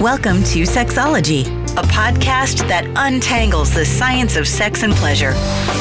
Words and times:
Welcome 0.00 0.44
to 0.44 0.62
Sexology, 0.62 1.44
a 1.76 1.82
podcast 1.82 2.68
that 2.68 2.84
untangles 2.94 3.74
the 3.74 3.84
science 3.84 4.36
of 4.36 4.46
sex 4.46 4.84
and 4.84 4.92
pleasure. 4.92 5.32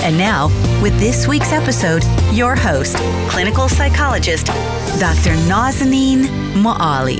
And 0.02 0.18
now, 0.18 0.48
with 0.82 0.98
this 1.00 1.28
week's 1.28 1.52
episode, 1.52 2.04
your 2.34 2.56
host, 2.56 2.96
clinical 3.30 3.70
psychologist, 3.70 4.48
Dr. 5.00 5.38
Nazanin 5.46 6.26
Moali. 6.56 7.20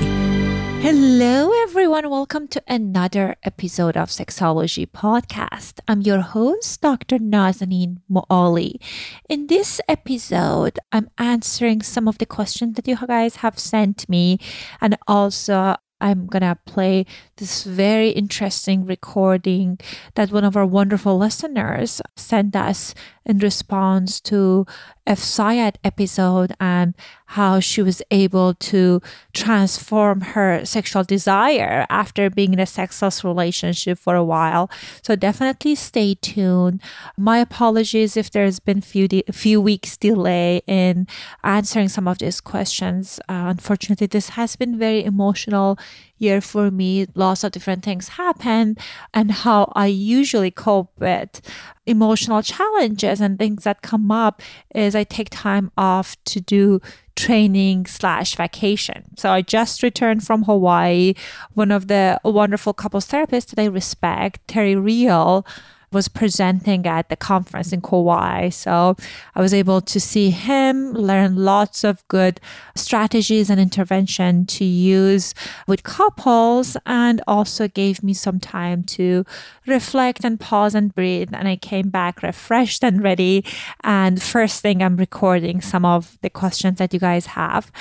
Hello, 0.82 1.52
everyone. 1.62 2.10
Welcome 2.10 2.48
to 2.48 2.64
another 2.68 3.36
episode 3.44 3.96
of 3.96 4.10
Sexology 4.10 4.88
Podcast. 4.88 5.80
I'm 5.88 6.02
your 6.02 6.22
host, 6.22 6.82
Dr. 6.82 7.20
Nazanin 7.20 7.98
Moali. 8.10 8.82
In 9.30 9.46
this 9.46 9.80
episode, 9.88 10.80
I'm 10.92 11.12
answering 11.20 11.84
some 11.84 12.08
of 12.08 12.18
the 12.18 12.26
questions 12.26 12.76
that 12.76 12.88
you 12.88 12.98
guys 13.06 13.38
have 13.38 13.60
sent 13.60 14.10
me, 14.10 14.40
and 14.82 14.98
also 15.08 15.76
I'm 16.00 16.28
gonna 16.28 16.58
play 16.66 17.06
this 17.38 17.64
very 17.64 18.10
interesting 18.10 18.86
recording 18.86 19.80
that 20.16 20.32
one 20.32 20.44
of 20.44 20.56
our 20.56 20.66
wonderful 20.66 21.18
listeners 21.18 22.02
sent 22.16 22.56
us 22.56 22.94
in 23.26 23.40
response 23.40 24.22
to 24.22 24.66
a 25.08 25.12
FSIAD 25.12 25.76
episode 25.84 26.54
and 26.60 26.94
how 27.32 27.60
she 27.60 27.82
was 27.82 28.02
able 28.12 28.54
to 28.54 29.02
transform 29.34 30.22
her 30.22 30.64
sexual 30.66 31.04
desire 31.04 31.86
after 31.90 32.30
being 32.30 32.54
in 32.54 32.60
a 32.60 32.66
sexless 32.66 33.24
relationship 33.24 33.98
for 33.98 34.16
a 34.16 34.24
while. 34.24 34.70
So 35.02 35.16
definitely 35.16 35.76
stay 35.76 36.16
tuned. 36.16 36.82
My 37.18 37.40
apologies 37.40 38.16
if 38.16 38.30
there's 38.32 38.60
been 38.60 38.82
few 38.82 39.08
de- 39.08 39.24
few 39.32 39.60
weeks 39.62 39.98
delay 39.98 40.62
in 40.68 41.08
answering 41.44 41.90
some 41.90 42.08
of 42.08 42.20
these 42.20 42.40
questions. 42.42 43.20
Uh, 43.28 43.48
unfortunately, 43.48 44.08
this 44.08 44.30
has 44.30 44.56
been 44.56 44.78
very 44.78 45.04
emotional 45.04 45.78
year 46.18 46.42
for 46.42 46.72
me. 46.72 47.08
Lots 47.16 47.44
of 47.44 47.52
different 47.52 47.84
things 47.84 48.10
happen, 48.10 48.78
and 49.14 49.32
how 49.32 49.72
I 49.76 49.88
usually 49.88 50.52
cope 50.52 50.92
with 51.00 51.42
emotional 51.86 52.42
challenges 52.42 53.22
and 53.22 53.40
things 53.40 53.64
that 53.64 53.82
come 53.82 54.12
up 54.12 54.42
is 54.76 54.96
I 54.96 55.04
take 55.04 55.30
time 55.30 55.72
off 55.78 56.16
to 56.26 56.42
do 56.42 56.82
training 57.16 57.86
slash 57.88 58.36
vacation. 58.36 59.06
So 59.18 59.32
I 59.32 59.42
just 59.42 59.82
returned 59.82 60.24
from 60.24 60.44
Hawaii. 60.44 61.16
One 61.54 61.72
of 61.72 61.88
the 61.88 62.20
wonderful 62.24 62.74
couples 62.74 63.08
therapists 63.08 63.48
that 63.56 63.62
I 63.62 63.66
respect, 63.66 64.48
Terry 64.48 64.76
Real, 64.76 65.46
was 65.92 66.08
presenting 66.08 66.86
at 66.86 67.10
the 67.10 67.16
conference 67.16 67.72
in 67.72 67.82
Kauai. 67.82 68.50
So 68.50 68.96
I 69.36 69.42
was 69.42 69.54
able 69.54 69.82
to 69.82 70.00
see 70.00 70.30
him, 70.30 70.94
learn 70.94 71.36
lots 71.36 71.84
of 71.84 72.08
good 72.08 72.40
strategies 72.76 73.50
and 73.50 73.60
intervention 73.60 74.46
to 74.48 74.66
use 74.66 75.34
with 75.68 75.84
couples, 75.84 76.78
and 76.86 77.22
also 77.28 77.68
gave 77.68 78.04
me 78.04 78.14
some 78.14 78.40
time 78.40 78.84
to 78.84 79.26
reflect 79.66 80.24
and 80.24 80.40
pause 80.40 80.76
and 80.76 80.94
breathe. 80.94 81.30
And 81.34 81.48
I 81.48 81.56
came 81.56 81.90
back 81.90 82.22
refreshed 82.22 82.84
and 82.84 83.04
ready. 83.04 83.46
And 83.84 84.22
first 84.22 84.62
thing, 84.62 84.84
I'm 84.84 84.98
recording 84.98 85.62
some 85.62 85.86
of 85.86 86.18
the 86.22 86.30
questions 86.30 86.80
that 86.80 86.94
you 86.94 87.00
guys 87.00 87.28
have. 87.28 87.72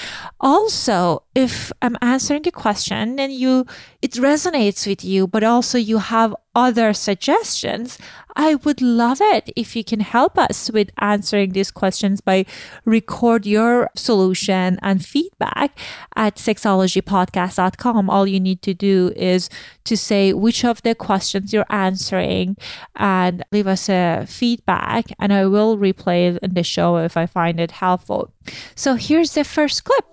Also, 0.41 1.23
if 1.35 1.73
I'm 1.83 1.97
answering 2.01 2.47
a 2.47 2.53
question 2.53 3.19
and 3.19 3.33
you 3.33 3.67
it 4.03 4.13
resonates 4.13 4.87
with 4.87 5.05
you, 5.05 5.27
but 5.27 5.43
also 5.43 5.79
you 5.79 5.99
have 5.99 6.35
other 6.57 6.95
suggestions, 6.95 7.99
I 8.35 8.55
would 8.57 8.83
love 8.83 9.19
it 9.21 9.51
if 9.57 9.77
you 9.77 9.85
can 9.85 10.01
help 10.01 10.39
us 10.39 10.71
with 10.71 10.91
answering 10.99 11.53
these 11.53 11.71
questions 11.71 12.21
by 12.21 12.45
record 12.85 13.47
your 13.47 13.91
solution 13.95 14.79
and 14.83 15.05
feedback 15.05 15.79
at 16.17 16.37
sexologypodcast.com. 16.37 18.11
All 18.11 18.27
you 18.27 18.41
need 18.41 18.63
to 18.63 18.75
do 18.75 19.13
is 19.17 19.49
to 19.85 19.97
say 19.97 20.33
which 20.33 20.65
of 20.65 20.83
the 20.83 20.95
questions 20.95 21.53
you're 21.53 21.71
answering 21.71 22.57
and 22.95 23.43
leave 23.53 23.67
us 23.67 23.89
a 23.89 24.27
feedback 24.27 25.07
and 25.19 25.33
I 25.33 25.47
will 25.47 25.79
replay 25.79 26.35
it 26.35 26.43
in 26.43 26.55
the 26.55 26.63
show 26.63 26.97
if 26.97 27.17
I 27.17 27.27
find 27.27 27.61
it 27.61 27.71
helpful. 27.71 28.33
So 28.75 28.95
here's 28.95 29.33
the 29.33 29.45
first 29.45 29.85
clip. 29.85 30.05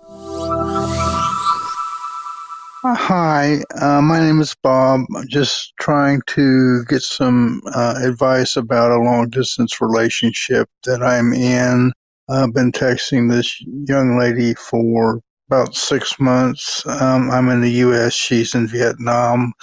Hi, 2.86 3.62
uh, 3.80 4.02
my 4.02 4.20
name 4.20 4.42
is 4.42 4.54
Bob. 4.62 5.06
I'm 5.16 5.26
just 5.26 5.72
trying 5.80 6.20
to 6.26 6.84
get 6.84 7.00
some 7.00 7.62
uh, 7.74 7.94
advice 8.04 8.56
about 8.56 8.90
a 8.90 9.00
long 9.00 9.30
distance 9.30 9.80
relationship 9.80 10.68
that 10.84 11.02
I'm 11.02 11.32
in. 11.32 11.92
I've 12.28 12.52
been 12.52 12.72
texting 12.72 13.30
this 13.30 13.58
young 13.88 14.18
lady 14.18 14.52
for 14.52 15.22
about 15.48 15.74
six 15.74 16.20
months. 16.20 16.86
Um, 16.86 17.30
I'm 17.30 17.48
in 17.48 17.62
the 17.62 17.70
U.S., 17.70 18.12
she's 18.12 18.54
in 18.54 18.68
Vietnam. 18.68 19.54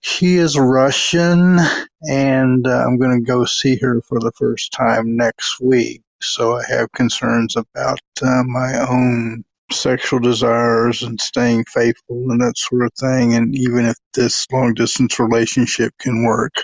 She 0.00 0.36
is 0.36 0.58
Russian, 0.58 1.58
and 2.08 2.66
uh, 2.66 2.86
I'm 2.86 2.96
going 2.96 3.22
to 3.22 3.26
go 3.26 3.44
see 3.44 3.76
her 3.82 4.00
for 4.00 4.18
the 4.18 4.32
first 4.32 4.72
time 4.72 5.14
next 5.14 5.60
week. 5.60 6.00
So 6.22 6.56
I 6.56 6.62
have 6.70 6.90
concerns 6.92 7.54
about 7.54 8.00
uh, 8.22 8.44
my 8.44 8.78
own 8.78 9.44
sexual 9.74 10.20
desires 10.20 11.02
and 11.02 11.20
staying 11.20 11.64
faithful 11.64 12.30
and 12.30 12.40
that 12.40 12.56
sort 12.56 12.82
of 12.82 12.92
thing. 12.98 13.34
And 13.34 13.54
even 13.56 13.86
if 13.86 13.96
this 14.14 14.46
long 14.52 14.74
distance 14.74 15.18
relationship 15.18 15.92
can 15.98 16.24
work, 16.24 16.54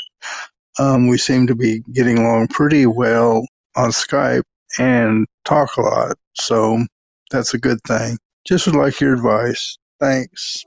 um, 0.78 1.08
we 1.08 1.18
seem 1.18 1.46
to 1.46 1.54
be 1.54 1.82
getting 1.92 2.18
along 2.18 2.48
pretty 2.48 2.86
well 2.86 3.44
on 3.76 3.90
Skype 3.90 4.42
and 4.78 5.26
talk 5.44 5.76
a 5.76 5.82
lot. 5.82 6.16
So 6.34 6.84
that's 7.30 7.54
a 7.54 7.58
good 7.58 7.78
thing. 7.86 8.18
Just 8.46 8.66
would 8.66 8.76
like 8.76 9.00
your 9.00 9.14
advice. 9.14 9.76
Thanks. 10.00 10.64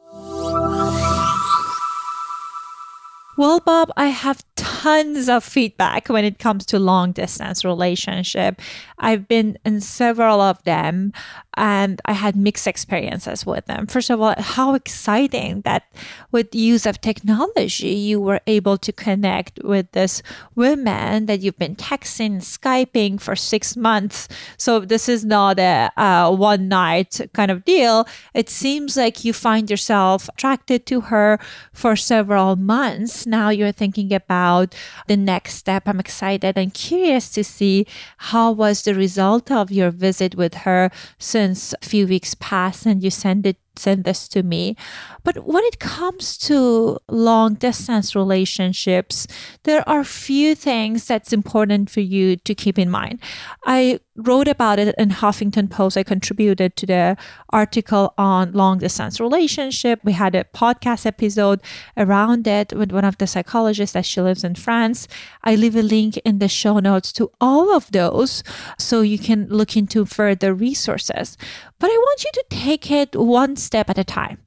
Well, 3.35 3.59
Bob, 3.61 3.91
I 3.97 4.07
have 4.07 4.43
tons 4.55 5.27
of 5.27 5.43
feedback 5.43 6.07
when 6.07 6.23
it 6.23 6.37
comes 6.37 6.67
to 6.67 6.77
long 6.77 7.13
distance 7.13 7.65
relationship. 7.65 8.61
I've 8.99 9.27
been 9.27 9.57
in 9.65 9.81
several 9.81 10.39
of 10.39 10.63
them 10.65 11.13
and 11.55 12.01
I 12.05 12.13
had 12.13 12.35
mixed 12.35 12.67
experiences 12.67 13.45
with 13.45 13.65
them. 13.65 13.87
First 13.87 14.09
of 14.09 14.21
all, 14.21 14.35
how 14.37 14.73
exciting 14.73 15.61
that 15.61 15.83
with 16.31 16.55
use 16.55 16.85
of 16.85 17.01
technology 17.01 17.89
you 17.89 18.19
were 18.19 18.41
able 18.47 18.77
to 18.77 18.91
connect 18.91 19.59
with 19.63 19.91
this 19.91 20.21
woman 20.55 21.27
that 21.27 21.41
you've 21.41 21.59
been 21.59 21.75
texting, 21.75 22.37
skyping 22.37 23.19
for 23.19 23.35
6 23.35 23.77
months. 23.77 24.27
So 24.57 24.79
this 24.79 25.07
is 25.07 25.23
not 25.23 25.59
a, 25.59 25.91
a 25.97 26.31
one 26.33 26.67
night 26.67 27.21
kind 27.33 27.51
of 27.51 27.65
deal. 27.65 28.07
It 28.33 28.49
seems 28.49 28.97
like 28.97 29.23
you 29.23 29.33
find 29.33 29.69
yourself 29.69 30.29
attracted 30.29 30.85
to 30.87 31.01
her 31.01 31.39
for 31.71 31.95
several 31.95 32.55
months. 32.55 33.25
Now 33.25 33.49
you're 33.49 33.71
thinking 33.71 34.13
about 34.13 34.73
the 35.07 35.17
next 35.17 35.55
step. 35.55 35.83
I'm 35.85 35.99
excited 35.99 36.57
and 36.57 36.73
curious 36.73 37.29
to 37.31 37.43
see 37.43 37.85
how 38.17 38.51
was 38.51 38.81
the 38.83 38.95
result 38.95 39.51
of 39.51 39.71
your 39.71 39.91
visit 39.91 40.35
with 40.35 40.53
her 40.65 40.89
since 41.17 41.42
a 41.51 41.55
few 41.81 42.07
weeks 42.07 42.35
passed 42.35 42.85
and 42.85 43.03
you 43.03 43.09
send 43.09 43.45
it 43.45 43.57
send 43.75 44.03
this 44.03 44.27
to 44.29 44.43
me. 44.43 44.75
But 45.23 45.45
when 45.45 45.63
it 45.65 45.79
comes 45.79 46.37
to 46.39 46.97
long 47.09 47.55
distance 47.55 48.15
relationships, 48.15 49.27
there 49.63 49.87
are 49.87 50.03
few 50.03 50.55
things 50.55 51.05
that's 51.05 51.33
important 51.33 51.89
for 51.89 52.01
you 52.01 52.35
to 52.37 52.55
keep 52.55 52.77
in 52.77 52.89
mind. 52.89 53.19
I 53.65 53.99
wrote 54.15 54.47
about 54.47 54.77
it 54.77 54.93
in 54.97 55.09
Huffington 55.09 55.69
Post. 55.69 55.97
I 55.97 56.03
contributed 56.03 56.75
to 56.75 56.85
the 56.85 57.17
article 57.49 58.13
on 58.17 58.51
long 58.51 58.77
distance 58.77 59.19
relationship. 59.19 59.99
We 60.03 60.13
had 60.13 60.35
a 60.35 60.43
podcast 60.43 61.05
episode 61.05 61.61
around 61.97 62.47
it 62.47 62.73
with 62.73 62.91
one 62.91 63.05
of 63.05 63.17
the 63.17 63.25
psychologists 63.25 63.93
that 63.93 64.05
she 64.05 64.21
lives 64.21 64.43
in 64.43 64.55
France. 64.55 65.07
I 65.43 65.55
leave 65.55 65.75
a 65.75 65.81
link 65.81 66.17
in 66.17 66.39
the 66.39 66.47
show 66.47 66.79
notes 66.79 67.11
to 67.13 67.31
all 67.41 67.75
of 67.75 67.91
those 67.91 68.43
so 68.77 69.01
you 69.01 69.17
can 69.17 69.47
look 69.47 69.75
into 69.75 70.05
further 70.05 70.53
resources. 70.53 71.37
But 71.83 71.91
I 71.91 71.97
want 71.97 72.23
you 72.23 72.31
to 72.31 72.45
take 72.49 72.89
it 72.89 73.13
one 73.13 73.57
step 73.57 73.89
at 73.89 73.97
a 73.97 74.05
time. 74.05 74.37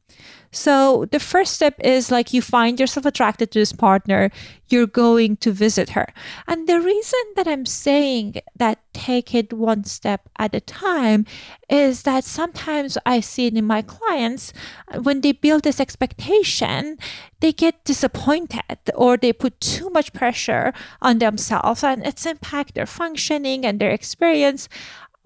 So 0.50 1.04
the 1.12 1.20
first 1.20 1.52
step 1.52 1.74
is 1.84 2.10
like 2.10 2.32
you 2.32 2.40
find 2.40 2.80
yourself 2.80 3.04
attracted 3.04 3.50
to 3.50 3.58
this 3.58 3.74
partner, 3.74 4.30
you're 4.68 4.86
going 4.86 5.36
to 5.44 5.52
visit 5.52 5.90
her. 5.90 6.08
And 6.48 6.66
the 6.66 6.80
reason 6.80 7.20
that 7.36 7.46
I'm 7.46 7.66
saying 7.66 8.40
that 8.56 8.78
take 8.94 9.34
it 9.34 9.52
one 9.52 9.84
step 9.84 10.30
at 10.38 10.54
a 10.54 10.60
time 10.60 11.26
is 11.68 12.04
that 12.04 12.24
sometimes 12.24 12.96
I 13.04 13.20
see 13.20 13.48
it 13.48 13.54
in 13.54 13.66
my 13.66 13.82
clients 13.82 14.54
when 15.02 15.20
they 15.20 15.32
build 15.32 15.64
this 15.64 15.78
expectation, 15.78 16.96
they 17.40 17.52
get 17.52 17.84
disappointed 17.84 18.80
or 18.94 19.18
they 19.18 19.34
put 19.34 19.60
too 19.60 19.90
much 19.90 20.14
pressure 20.14 20.72
on 21.02 21.18
themselves 21.18 21.84
and 21.84 22.06
it's 22.06 22.24
impact 22.24 22.74
their 22.74 22.86
functioning 22.86 23.66
and 23.66 23.78
their 23.78 23.90
experience 23.90 24.70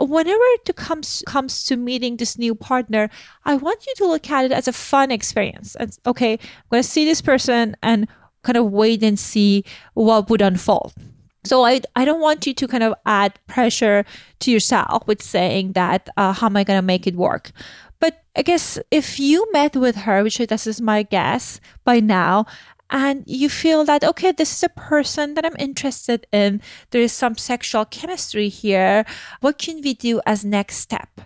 whenever 0.09 0.43
it 0.55 0.77
comes 0.77 1.23
comes 1.27 1.65
to 1.65 1.77
meeting 1.77 2.17
this 2.17 2.39
new 2.39 2.55
partner, 2.55 3.11
I 3.45 3.57
want 3.57 3.87
you 3.87 3.95
to 3.97 4.07
look 4.07 4.31
at 4.31 4.45
it 4.45 4.53
as 4.53 4.69
a 4.69 4.73
fun 4.73 5.11
experience. 5.11 5.77
And 5.77 5.97
okay, 6.07 6.33
I'm 6.33 6.69
going 6.71 6.83
to 6.83 6.89
see 6.89 7.05
this 7.05 7.21
person 7.21 7.77
and 7.83 8.09
kind 8.43 8.57
of 8.57 8.71
wait 8.71 9.03
and 9.03 9.19
see 9.19 9.65
what 9.95 10.31
would 10.31 10.41
unfold. 10.41 10.95
So 11.45 11.65
I 11.65 11.81
I 11.97 12.05
don't 12.05 12.21
want 12.21 12.47
you 12.47 12.55
to 12.55 12.69
kind 12.69 12.83
of 12.83 12.95
add 13.07 13.39
pressure 13.47 14.05
to 14.41 14.51
yourself 14.51 15.07
with 15.07 15.23
saying 15.23 15.73
that 15.73 16.09
uh, 16.17 16.33
how 16.33 16.47
am 16.47 16.57
I 16.57 16.65
going 16.65 16.79
to 16.79 16.87
make 16.87 17.07
it 17.07 17.15
work. 17.15 17.53
But 17.99 18.23
I 18.35 18.43
guess 18.43 18.79
if 18.91 19.21
you 19.21 19.47
met 19.53 19.77
with 19.77 19.97
her, 20.09 20.23
which 20.23 20.39
this 20.39 20.67
is 20.67 20.81
my 20.81 21.03
guess 21.03 21.61
by 21.85 22.01
now, 22.01 22.47
and 22.91 23.25
you 23.27 23.49
feel 23.49 23.85
that, 23.85 24.05
okay, 24.05 24.33
this 24.33 24.53
is 24.53 24.63
a 24.63 24.69
person 24.69 25.35
that 25.35 25.45
I'm 25.45 25.57
interested 25.59 26.27
in, 26.33 26.61
there 26.91 27.03
is 27.03 27.13
some 27.13 27.37
sexual 27.37 27.85
chemistry 27.85 28.49
here, 28.49 29.05
what 29.41 29.59
can 29.59 29.81
we 29.81 29.95
do 29.95 30.21
as 30.27 30.45
next 30.45 30.77
step? 30.77 31.21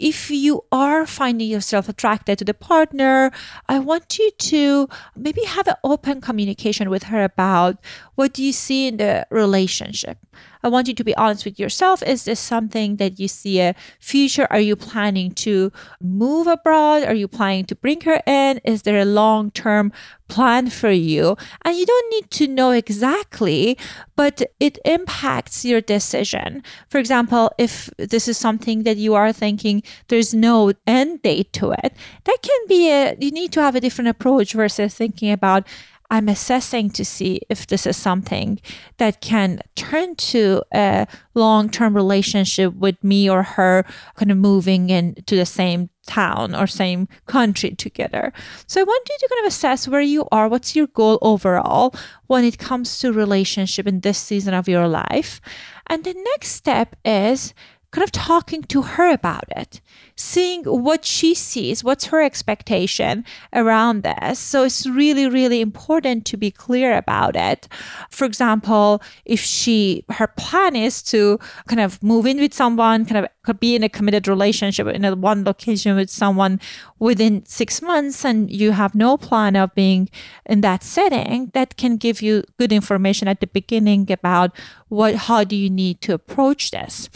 if 0.00 0.30
you 0.30 0.64
are 0.72 1.06
finding 1.06 1.48
yourself 1.48 1.88
attracted 1.88 2.38
to 2.38 2.44
the 2.44 2.54
partner, 2.54 3.30
I 3.68 3.78
want 3.78 4.18
you 4.18 4.30
to 4.30 4.88
maybe 5.14 5.44
have 5.44 5.68
an 5.68 5.74
open 5.84 6.22
communication 6.22 6.88
with 6.88 7.04
her 7.04 7.22
about 7.22 7.76
what 8.20 8.34
do 8.34 8.44
you 8.44 8.52
see 8.52 8.86
in 8.86 8.98
the 8.98 9.26
relationship. 9.30 10.18
I 10.62 10.68
want 10.68 10.88
you 10.88 10.94
to 10.94 11.04
be 11.04 11.16
honest 11.16 11.46
with 11.46 11.58
yourself. 11.58 12.02
Is 12.02 12.24
this 12.24 12.38
something 12.38 12.96
that 12.96 13.18
you 13.18 13.28
see 13.28 13.60
a 13.62 13.74
future? 13.98 14.46
Are 14.50 14.60
you 14.60 14.76
planning 14.76 15.32
to 15.46 15.72
move 16.02 16.46
abroad? 16.46 17.04
Are 17.04 17.14
you 17.14 17.28
planning 17.28 17.64
to 17.66 17.74
bring 17.74 18.02
her 18.02 18.20
in? 18.26 18.60
Is 18.62 18.82
there 18.82 19.00
a 19.00 19.06
long 19.06 19.50
term 19.52 19.90
plan 20.28 20.68
for 20.68 20.90
you? 20.90 21.36
And 21.64 21.76
you 21.78 21.86
don't 21.86 22.10
need 22.12 22.30
to 22.32 22.46
know 22.46 22.72
exactly, 22.72 23.78
but 24.16 24.42
it 24.60 24.78
impacts 24.84 25.64
your 25.64 25.80
decision. 25.80 26.62
For 26.90 26.98
example, 26.98 27.50
if 27.56 27.88
this 27.96 28.28
is 28.28 28.36
something 28.36 28.82
that 28.82 28.98
you 28.98 29.14
are 29.14 29.32
thinking 29.32 29.82
there's 30.08 30.34
no 30.34 30.72
end 30.86 31.22
date 31.22 31.54
to 31.54 31.72
it, 31.72 31.96
that 32.24 32.38
can 32.42 32.60
be 32.68 32.90
a, 32.90 33.16
you 33.18 33.30
need 33.30 33.50
to 33.52 33.62
have 33.62 33.74
a 33.74 33.80
different 33.80 34.08
approach 34.08 34.52
versus 34.52 34.94
thinking 34.94 35.32
about 35.32 35.66
I'm 36.10 36.28
assessing 36.28 36.90
to 36.90 37.04
see 37.04 37.40
if 37.48 37.66
this 37.66 37.86
is 37.86 37.96
something 37.96 38.60
that 38.98 39.20
can 39.20 39.60
turn 39.76 40.16
to 40.16 40.62
a 40.74 41.06
long 41.34 41.70
term 41.70 41.94
relationship 41.94 42.74
with 42.74 43.02
me 43.02 43.30
or 43.30 43.42
her 43.42 43.84
kind 44.16 44.30
of 44.30 44.36
moving 44.36 44.90
into 44.90 45.36
the 45.36 45.46
same 45.46 45.88
town 46.06 46.54
or 46.54 46.66
same 46.66 47.06
country 47.26 47.70
together. 47.70 48.32
So 48.66 48.80
I 48.80 48.84
want 48.84 49.08
you 49.08 49.16
to 49.20 49.28
kind 49.28 49.46
of 49.46 49.48
assess 49.48 49.86
where 49.86 50.00
you 50.00 50.26
are, 50.32 50.48
what's 50.48 50.74
your 50.74 50.88
goal 50.88 51.18
overall 51.22 51.94
when 52.26 52.44
it 52.44 52.58
comes 52.58 52.98
to 52.98 53.12
relationship 53.12 53.86
in 53.86 54.00
this 54.00 54.18
season 54.18 54.52
of 54.54 54.68
your 54.68 54.88
life. 54.88 55.40
And 55.86 56.02
the 56.02 56.14
next 56.14 56.50
step 56.50 56.96
is 57.04 57.54
kind 57.92 58.04
of 58.04 58.12
talking 58.12 58.62
to 58.62 58.82
her 58.82 59.12
about 59.12 59.44
it, 59.56 59.80
seeing 60.14 60.62
what 60.64 61.04
she 61.04 61.34
sees, 61.34 61.82
what's 61.82 62.06
her 62.06 62.22
expectation 62.22 63.24
around 63.52 64.04
this. 64.04 64.38
So 64.38 64.62
it's 64.62 64.86
really, 64.86 65.28
really 65.28 65.60
important 65.60 66.24
to 66.26 66.36
be 66.36 66.52
clear 66.52 66.96
about 66.96 67.34
it. 67.34 67.66
For 68.10 68.24
example, 68.24 69.02
if 69.24 69.40
she, 69.40 70.04
her 70.10 70.28
plan 70.28 70.76
is 70.76 71.02
to 71.04 71.38
kind 71.66 71.80
of 71.80 72.00
move 72.02 72.26
in 72.26 72.38
with 72.38 72.54
someone, 72.54 73.06
kind 73.06 73.26
of 73.26 73.58
be 73.58 73.74
in 73.74 73.82
a 73.82 73.88
committed 73.88 74.28
relationship 74.28 74.86
in 74.86 75.04
a 75.04 75.16
one 75.16 75.42
location 75.42 75.96
with 75.96 76.10
someone 76.10 76.60
within 77.00 77.44
six 77.44 77.82
months, 77.82 78.24
and 78.24 78.50
you 78.50 78.70
have 78.70 78.94
no 78.94 79.16
plan 79.16 79.56
of 79.56 79.74
being 79.74 80.08
in 80.46 80.60
that 80.60 80.84
setting, 80.84 81.50
that 81.54 81.76
can 81.76 81.96
give 81.96 82.22
you 82.22 82.44
good 82.58 82.70
information 82.70 83.26
at 83.26 83.40
the 83.40 83.48
beginning 83.48 84.10
about 84.12 84.56
what, 84.88 85.14
how 85.14 85.42
do 85.42 85.56
you 85.56 85.70
need 85.70 86.00
to 86.02 86.14
approach 86.14 86.70
this. 86.70 87.10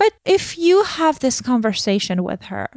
But 0.00 0.14
if 0.24 0.56
you 0.56 0.82
have 0.84 1.18
this 1.18 1.42
conversation 1.42 2.24
with 2.24 2.44
her, 2.44 2.70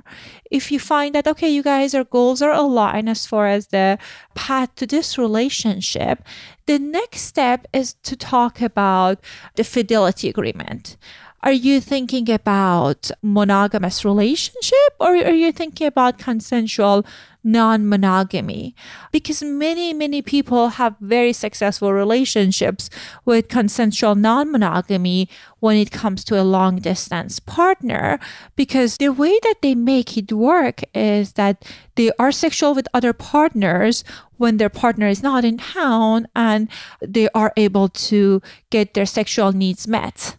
if 0.51 0.73
you 0.73 0.77
find 0.77 1.15
that, 1.15 1.25
okay, 1.25 1.47
you 1.47 1.63
guys, 1.63 1.95
our 1.95 2.03
goals 2.03 2.41
are 2.41 2.51
aligned 2.51 3.07
as 3.07 3.25
far 3.25 3.47
as 3.47 3.67
the 3.67 3.97
path 4.35 4.75
to 4.75 4.85
this 4.85 5.17
relationship, 5.17 6.21
the 6.65 6.77
next 6.77 7.21
step 7.21 7.65
is 7.71 7.93
to 8.03 8.17
talk 8.17 8.59
about 8.59 9.23
the 9.55 9.63
fidelity 9.63 10.27
agreement. 10.27 10.97
Are 11.43 11.51
you 11.51 11.81
thinking 11.81 12.31
about 12.31 13.11
monogamous 13.21 14.05
relationship 14.05 14.95
or 14.97 15.09
are 15.09 15.35
you 15.35 15.51
thinking 15.51 15.85
about 15.87 16.17
consensual 16.17 17.05
non 17.43 17.85
monogamy 17.85 18.73
because 19.11 19.43
many, 19.43 19.91
many 19.93 20.21
people 20.21 20.69
have 20.79 20.95
very 21.01 21.33
successful 21.33 21.91
relationships 21.91 22.89
with 23.25 23.49
consensual 23.49 24.15
non 24.15 24.53
monogamy 24.53 25.27
when 25.59 25.75
it 25.75 25.91
comes 25.91 26.23
to 26.23 26.41
a 26.41 26.47
long 26.47 26.77
distance 26.77 27.41
partner 27.41 28.21
because 28.55 28.95
the 28.95 29.09
way 29.09 29.37
that 29.43 29.55
they 29.61 29.75
make 29.75 30.15
it 30.15 30.31
work 30.31 30.81
is 30.95 31.33
that 31.33 31.65
they 31.95 32.09
are 32.17 32.31
sexual 32.31 32.73
with 32.73 32.87
other 32.93 33.11
partners 33.11 34.05
when 34.37 34.55
their 34.55 34.69
partner 34.69 35.07
is 35.07 35.21
not 35.21 35.43
in 35.43 35.57
town 35.57 36.25
and 36.37 36.69
they 37.01 37.27
are 37.35 37.51
able 37.57 37.89
to 37.89 38.41
get 38.69 38.93
their 38.93 39.05
sexual 39.05 39.51
needs 39.51 39.89
met. 39.89 40.37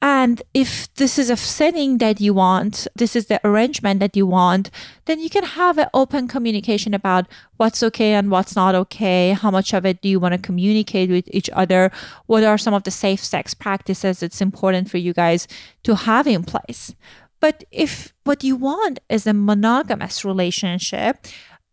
And 0.00 0.42
if 0.54 0.92
this 0.94 1.18
is 1.18 1.28
a 1.28 1.36
setting 1.36 1.98
that 1.98 2.20
you 2.20 2.32
want, 2.32 2.86
this 2.94 3.16
is 3.16 3.26
the 3.26 3.40
arrangement 3.44 3.98
that 3.98 4.16
you 4.16 4.26
want, 4.26 4.70
then 5.06 5.18
you 5.18 5.28
can 5.28 5.42
have 5.42 5.76
an 5.76 5.88
open 5.92 6.28
communication 6.28 6.94
about 6.94 7.26
what's 7.56 7.82
okay 7.82 8.12
and 8.12 8.30
what's 8.30 8.54
not 8.54 8.76
okay. 8.76 9.32
How 9.32 9.50
much 9.50 9.74
of 9.74 9.84
it 9.84 10.00
do 10.00 10.08
you 10.08 10.20
want 10.20 10.34
to 10.34 10.38
communicate 10.38 11.10
with 11.10 11.28
each 11.32 11.50
other? 11.52 11.90
What 12.26 12.44
are 12.44 12.58
some 12.58 12.74
of 12.74 12.84
the 12.84 12.92
safe 12.92 13.24
sex 13.24 13.54
practices 13.54 14.22
it's 14.22 14.40
important 14.40 14.88
for 14.88 14.98
you 14.98 15.12
guys 15.12 15.48
to 15.82 15.96
have 15.96 16.28
in 16.28 16.44
place? 16.44 16.94
But 17.40 17.64
if 17.72 18.14
what 18.22 18.44
you 18.44 18.54
want 18.54 19.00
is 19.08 19.26
a 19.26 19.32
monogamous 19.32 20.24
relationship, 20.24 21.26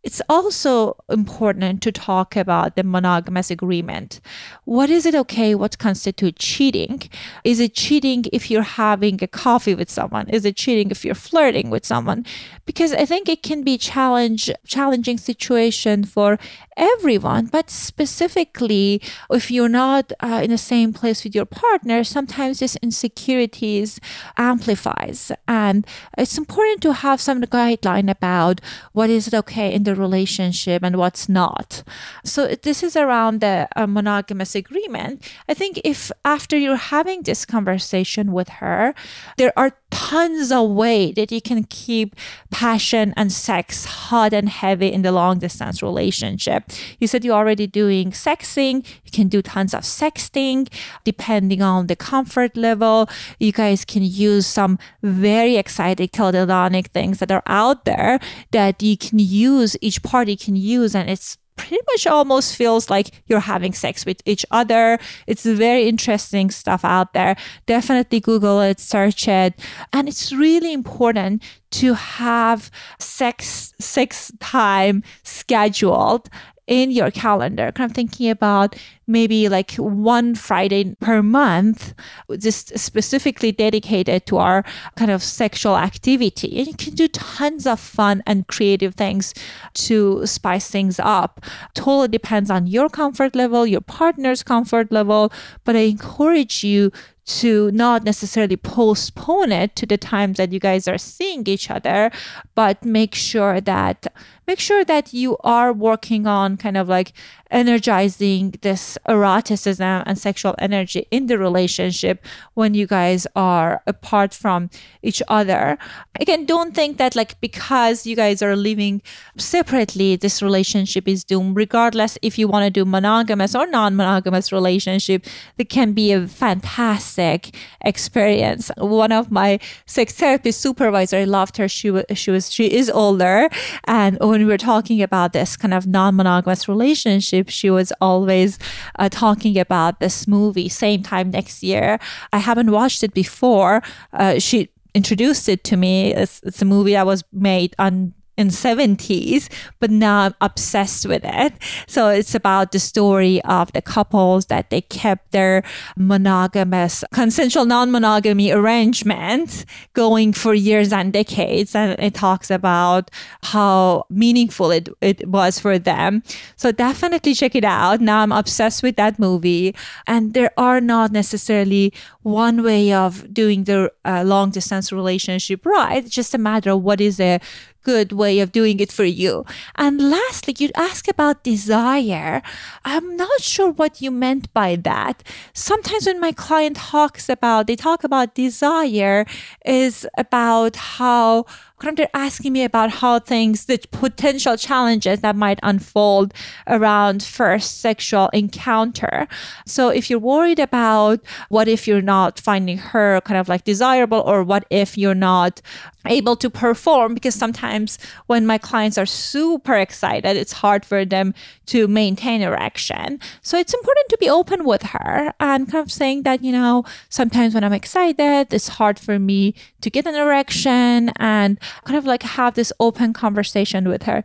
it's 0.06 0.22
also 0.30 0.96
important 1.10 1.82
to 1.82 1.92
talk 1.92 2.36
about 2.36 2.76
the 2.76 2.84
monogamous 2.84 3.50
agreement. 3.50 4.22
What 4.64 4.92
is 4.92 5.04
it 5.08 5.16
okay? 5.16 5.56
What 5.56 5.80
constitutes 5.80 6.46
cheating? 6.46 7.02
Is 7.44 7.60
it 7.60 7.74
cheating 7.74 8.26
if 8.32 8.52
you're 8.52 8.62
having 8.62 9.18
a 9.24 9.28
coffee 9.28 9.74
with 9.74 9.90
someone? 9.90 10.30
Is 10.30 10.46
it 10.46 10.56
cheating 10.56 10.92
if 10.92 11.04
you're 11.04 11.16
flirting 11.16 11.72
with 11.72 11.88
someone? 11.88 12.24
Because 12.68 12.94
I 12.94 13.06
think 13.06 13.28
it 13.28 13.42
can 13.42 13.64
be 13.64 13.80
challenge 13.80 14.52
challenging 14.68 15.18
situation 15.18 16.04
for 16.04 16.38
everyone, 16.78 17.48
but 17.48 17.72
specifically 17.72 19.02
if 19.32 19.50
you're 19.50 19.70
not 19.70 20.14
uh, 20.20 20.42
in 20.44 20.52
the 20.52 20.58
same 20.58 20.94
place 20.94 21.24
with 21.24 21.34
your 21.34 21.46
partner, 21.46 22.04
sometimes 22.04 22.60
this 22.60 22.76
insecurities 22.84 24.00
amplifies, 24.38 25.32
and 25.48 25.88
it's 26.16 26.38
important 26.38 26.82
to 26.82 26.94
have 26.94 27.20
some 27.20 27.42
guideline 27.42 28.10
about 28.10 28.62
what 28.92 29.10
is 29.10 29.28
it 29.28 29.34
okay 29.34 29.74
in 29.74 29.84
the 29.84 29.95
relationship 29.96 30.84
and 30.84 30.98
what's 30.98 31.28
not. 31.28 31.84
So 32.24 32.48
this 32.48 32.84
is 32.84 32.96
around 32.96 33.42
the 33.42 33.68
uh, 33.76 33.88
monogamous 33.88 34.56
agreement. 34.56 35.24
I 35.50 35.54
think 35.54 35.80
if 35.84 36.12
after 36.24 36.58
you're 36.58 36.76
having 36.76 37.24
this 37.24 37.46
conversation 37.46 38.32
with 38.32 38.50
her, 38.62 38.94
there 39.38 39.54
are 39.58 39.72
tons 39.96 40.52
of 40.52 40.70
ways 40.72 41.16
that 41.16 41.32
you 41.32 41.42
can 41.42 41.64
keep 41.64 42.16
passion 42.52 43.14
and 43.16 43.32
sex 43.32 43.86
hot 43.86 44.34
and 44.34 44.50
heavy 44.50 44.92
in 44.92 45.04
the 45.04 45.12
long 45.12 45.40
distance 45.40 45.82
relationship. 45.82 46.64
You 47.00 47.08
said 47.08 47.24
you're 47.24 47.36
already 47.36 47.66
doing 47.66 48.12
sexing. 48.12 48.86
You 49.06 49.12
can 49.12 49.30
do 49.30 49.42
tons 49.42 49.74
of 49.74 49.82
sexting 49.82 50.68
depending 51.06 51.62
on 51.62 51.88
the 51.88 51.96
comfort 51.96 52.58
level. 52.58 53.10
You 53.40 53.54
guys 53.54 53.86
can 53.86 54.04
use 54.04 54.46
some 54.46 54.78
very 55.02 55.56
exciting 55.56 56.10
teledildonic 56.10 56.88
things 56.88 57.20
that 57.20 57.32
are 57.32 57.44
out 57.48 57.86
there 57.86 58.20
that 58.52 58.84
you 58.84 58.98
can 58.98 59.20
use, 59.20 59.78
each 59.86 60.02
party 60.04 60.36
can 60.36 60.56
use, 60.56 60.96
and 60.96 61.10
it's 61.10 61.38
pretty 61.56 61.78
much 61.92 62.06
almost 62.08 62.56
feels 62.56 62.90
like 62.90 63.24
you're 63.28 63.40
having 63.40 63.74
sex 63.74 64.06
with 64.06 64.22
each 64.26 64.46
other. 64.52 65.00
It's 65.28 65.46
very 65.46 65.88
interesting 65.88 66.52
stuff 66.52 66.84
out 66.84 67.14
there. 67.14 67.36
Definitely 67.66 68.20
Google 68.20 68.62
it, 68.62 68.80
search 68.80 69.28
it. 69.28 69.54
And 69.94 70.08
it's 70.08 70.34
really 70.34 70.74
important 70.74 71.44
to 71.72 71.94
have 71.94 72.70
sex 73.00 73.74
sex 73.80 74.32
time 74.40 75.04
scheduled 75.24 76.30
in 76.68 76.90
your 76.90 77.12
calendar, 77.12 77.72
kind 77.72 77.90
of 77.90 77.96
thinking 77.96 78.30
about 78.30 78.76
maybe 79.08 79.48
like 79.48 79.74
one 79.76 80.34
Friday 80.34 80.96
per 81.00 81.22
month, 81.22 81.94
just 82.40 82.78
specifically 82.78 83.52
dedicated 83.52 84.26
to 84.26 84.38
our 84.38 84.64
kind 84.96 85.12
of 85.12 85.22
sexual 85.22 85.78
activity. 85.78 86.58
And 86.58 86.68
you 86.68 86.74
can 86.74 86.96
do 86.96 87.08
tons 87.08 87.68
of 87.68 87.80
fun 87.80 88.24
and 88.26 88.48
creative 88.48 88.96
things 88.96 89.34
to 89.76 90.26
spice 90.26 90.70
things 90.70 91.00
up. 91.00 91.46
Totally 91.76 92.08
depends 92.08 92.50
on 92.50 92.66
your 92.66 92.90
comfort 92.90 93.36
level, 93.36 93.68
your 93.68 93.82
partner's 93.82 94.42
comfort 94.42 94.92
level, 94.92 95.32
but 95.64 95.76
I 95.76 95.82
encourage 95.82 96.64
you 96.64 96.92
to 97.26 97.72
not 97.72 98.04
necessarily 98.04 98.56
postpone 98.56 99.52
it 99.52 99.76
to 99.76 99.86
the 99.86 99.98
times 99.98 100.38
that 100.38 100.52
you 100.52 100.60
guys 100.60 100.88
are 100.88 100.98
seeing 100.98 101.46
each 101.48 101.72
other, 101.72 102.12
but 102.54 102.86
make 102.86 103.16
sure 103.16 103.60
that 103.62 104.06
make 104.48 104.60
sure 104.60 104.84
that 104.86 105.14
you 105.14 105.38
are 105.44 105.74
working 105.74 106.28
on 106.28 106.58
kind 106.58 106.78
of 106.78 106.88
like 106.88 107.14
energizing 107.52 108.54
this 108.62 108.98
eroticism 109.08 110.04
and 110.06 110.18
sexual 110.18 110.56
energy 110.58 111.08
in 111.12 111.28
the 111.28 111.38
relationship 111.38 112.26
when 112.56 112.74
you 112.74 112.88
guys 112.88 113.28
are 113.36 113.82
apart 113.86 114.34
from 114.34 114.70
each 115.04 115.22
other. 115.28 115.78
Again, 116.20 116.46
don't 116.46 116.74
think 116.74 116.98
that 116.98 117.16
like 117.16 117.40
because 117.42 118.06
you 118.06 118.16
guys 118.16 118.42
are 118.42 118.56
living 118.56 119.02
separately, 119.38 120.16
this 120.16 120.42
relationship 120.42 121.08
is 121.08 121.24
doomed. 121.24 121.56
Regardless 121.56 122.18
if 122.22 122.38
you 122.38 122.48
want 122.48 122.66
to 122.66 122.72
do 122.72 122.84
monogamous 122.84 123.56
or 123.56 123.68
non-monogamous 123.68 124.52
relationship, 124.52 125.26
it 125.58 125.70
can 125.70 125.94
be 125.94 126.12
a 126.12 126.28
fantastic 126.28 127.56
experience. 127.82 128.72
One 128.78 129.12
of 129.12 129.32
my 129.32 129.60
sex 129.86 130.14
therapy 130.14 130.52
supervisor, 130.52 131.18
I 131.18 131.24
loved 131.26 131.58
her. 131.58 131.68
She 131.68 131.92
was 131.92 132.06
she 132.16 132.32
was 132.32 132.52
she 132.52 132.72
is 132.72 132.90
older, 132.90 133.50
and 133.86 134.18
when 134.36 134.46
we 134.46 134.52
were 134.52 134.58
talking 134.58 135.02
about 135.02 135.32
this 135.32 135.56
kind 135.56 135.74
of 135.74 135.88
non-monogamous 135.88 136.68
relationship 136.68 137.48
she 137.48 137.70
was 137.70 137.94
always 138.02 138.60
uh, 139.00 139.08
talking 139.08 139.58
about 139.58 140.02
this 140.02 140.28
movie, 140.28 140.68
same 140.68 141.02
time 141.02 141.32
next 141.32 141.64
year. 141.64 141.98
I 142.34 142.40
haven't 142.40 142.70
watched 142.70 143.02
it 143.02 143.14
before. 143.14 143.82
Uh, 144.12 144.38
she 144.40 144.70
introduced 144.94 145.48
it 145.48 145.64
to 145.64 145.78
me. 145.78 146.14
It's, 146.14 146.42
it's 146.44 146.62
a 146.62 146.66
movie 146.66 146.92
that 146.94 147.06
was 147.06 147.24
made 147.32 147.76
on 147.80 148.14
in 148.38 148.50
70s 148.50 149.50
but 149.80 149.92
now 149.92 150.26
i'm 150.26 150.36
obsessed 150.42 151.06
with 151.06 151.24
it. 151.24 151.54
So 151.88 152.10
it's 152.10 152.36
about 152.36 152.72
the 152.72 152.80
story 152.80 153.42
of 153.44 153.72
the 153.74 153.82
couples 153.82 154.48
that 154.48 154.70
they 154.70 154.82
kept 154.82 155.32
their 155.32 155.64
monogamous 155.98 157.04
consensual 157.14 157.66
non-monogamy 157.66 158.52
arrangement 158.52 159.66
going 159.94 160.34
for 160.34 160.54
years 160.54 160.94
and 160.94 161.12
decades. 161.12 161.76
And 161.76 162.00
it 162.00 162.14
talks 162.14 162.50
about 162.50 163.12
how 163.44 164.06
meaningful 164.10 164.72
it, 164.72 164.90
it 165.02 165.28
was 165.28 165.60
for 165.60 165.78
them. 165.78 166.24
So 166.56 166.72
definitely 166.72 167.34
check 167.34 167.56
it 167.56 167.66
out. 167.66 168.02
Now 168.02 168.22
i'm 168.22 168.32
obsessed 168.32 168.84
with 168.84 168.96
that 168.96 169.20
movie. 169.20 169.76
And 170.08 170.34
there 170.34 170.52
are 170.58 170.82
not 170.82 171.12
necessarily 171.12 171.94
one 172.24 172.64
way 172.64 172.94
of 172.94 173.34
doing 173.34 173.66
the 173.66 173.92
uh, 174.04 174.24
long 174.26 174.52
distance 174.52 174.92
relationship 174.92 175.66
right. 175.66 176.04
It's 176.04 176.16
just 176.16 176.34
a 176.34 176.38
matter 176.38 176.72
of 176.72 176.84
what 176.84 177.02
is 177.02 177.20
a 177.20 177.40
good 177.86 178.12
way 178.12 178.40
of 178.42 178.52
doing 178.52 178.80
it 178.80 178.92
for 178.92 179.06
you. 179.06 179.46
And 179.76 180.10
lastly, 180.10 180.56
you 180.58 180.70
ask 180.76 181.08
about 181.08 181.44
desire. 181.44 182.42
I'm 182.84 183.16
not 183.16 183.42
sure 183.42 183.72
what 183.72 184.02
you 184.02 184.10
meant 184.10 184.52
by 184.54 184.76
that. 184.90 185.22
Sometimes 185.54 186.08
when 186.08 186.20
my 186.20 186.34
client 186.34 186.78
talks 186.78 187.30
about, 187.30 187.68
they 187.68 187.78
talk 187.78 188.04
about 188.04 188.34
desire 188.34 189.26
is 189.64 190.08
about 190.18 190.76
how 190.98 191.46
kind 191.80 191.92
of 191.92 191.98
they're 191.98 192.10
asking 192.14 192.54
me 192.54 192.64
about 192.64 192.90
how 192.90 193.20
things, 193.20 193.66
the 193.66 193.80
potential 193.92 194.58
challenges 194.58 195.22
that 195.22 195.36
might 195.36 195.60
unfold 195.64 196.34
around 196.68 197.24
first 197.24 197.82
sexual 197.82 198.30
encounter. 198.30 199.28
So 199.66 199.90
if 199.90 200.10
you're 200.10 200.20
worried 200.20 200.60
about 200.60 201.20
what 201.50 201.68
if 201.68 201.88
you're 201.88 202.02
not 202.02 202.40
finding 202.40 202.78
her 202.78 203.22
kind 203.22 203.40
of 203.40 203.50
like 203.50 203.64
desirable, 203.64 204.24
or 204.26 204.44
what 204.44 204.66
if 204.70 204.98
you're 204.98 205.16
not 205.16 205.62
able 206.08 206.36
to 206.36 206.50
perform, 206.50 207.14
because 207.14 207.34
sometimes 207.34 207.98
when 208.28 208.46
my 208.46 208.58
clients 208.58 208.98
are 208.98 209.06
super 209.06 209.76
excited, 209.76 210.38
it's 210.38 210.54
hard 210.54 210.86
for 210.86 211.04
them 211.04 211.34
to 211.66 211.88
maintain 211.88 212.42
erection. 212.42 213.20
So 213.42 213.58
it's 213.58 213.74
important 213.74 214.10
to 214.10 214.18
be 214.20 214.30
open 214.30 214.66
with 214.66 214.84
her 214.84 215.34
and 215.40 215.70
kind 215.72 215.84
of 215.84 215.92
saying 215.92 216.24
that, 216.24 216.44
you 216.44 216.52
know, 216.52 216.86
sometimes 217.10 217.56
when 217.56 217.64
I'm 217.64 217.74
excited, 217.74 218.54
it's 218.54 218.68
hard 218.68 219.00
for 219.00 219.18
me 219.18 219.56
to 219.82 219.90
get 219.90 220.06
an 220.06 220.16
erection 220.16 221.10
and 221.18 221.60
kind 221.84 221.98
of 221.98 222.06
like 222.06 222.24
have 222.24 222.56
this 222.56 222.72
open 222.80 223.14
conversation 223.14 223.88
with 223.90 224.04
her 224.04 224.24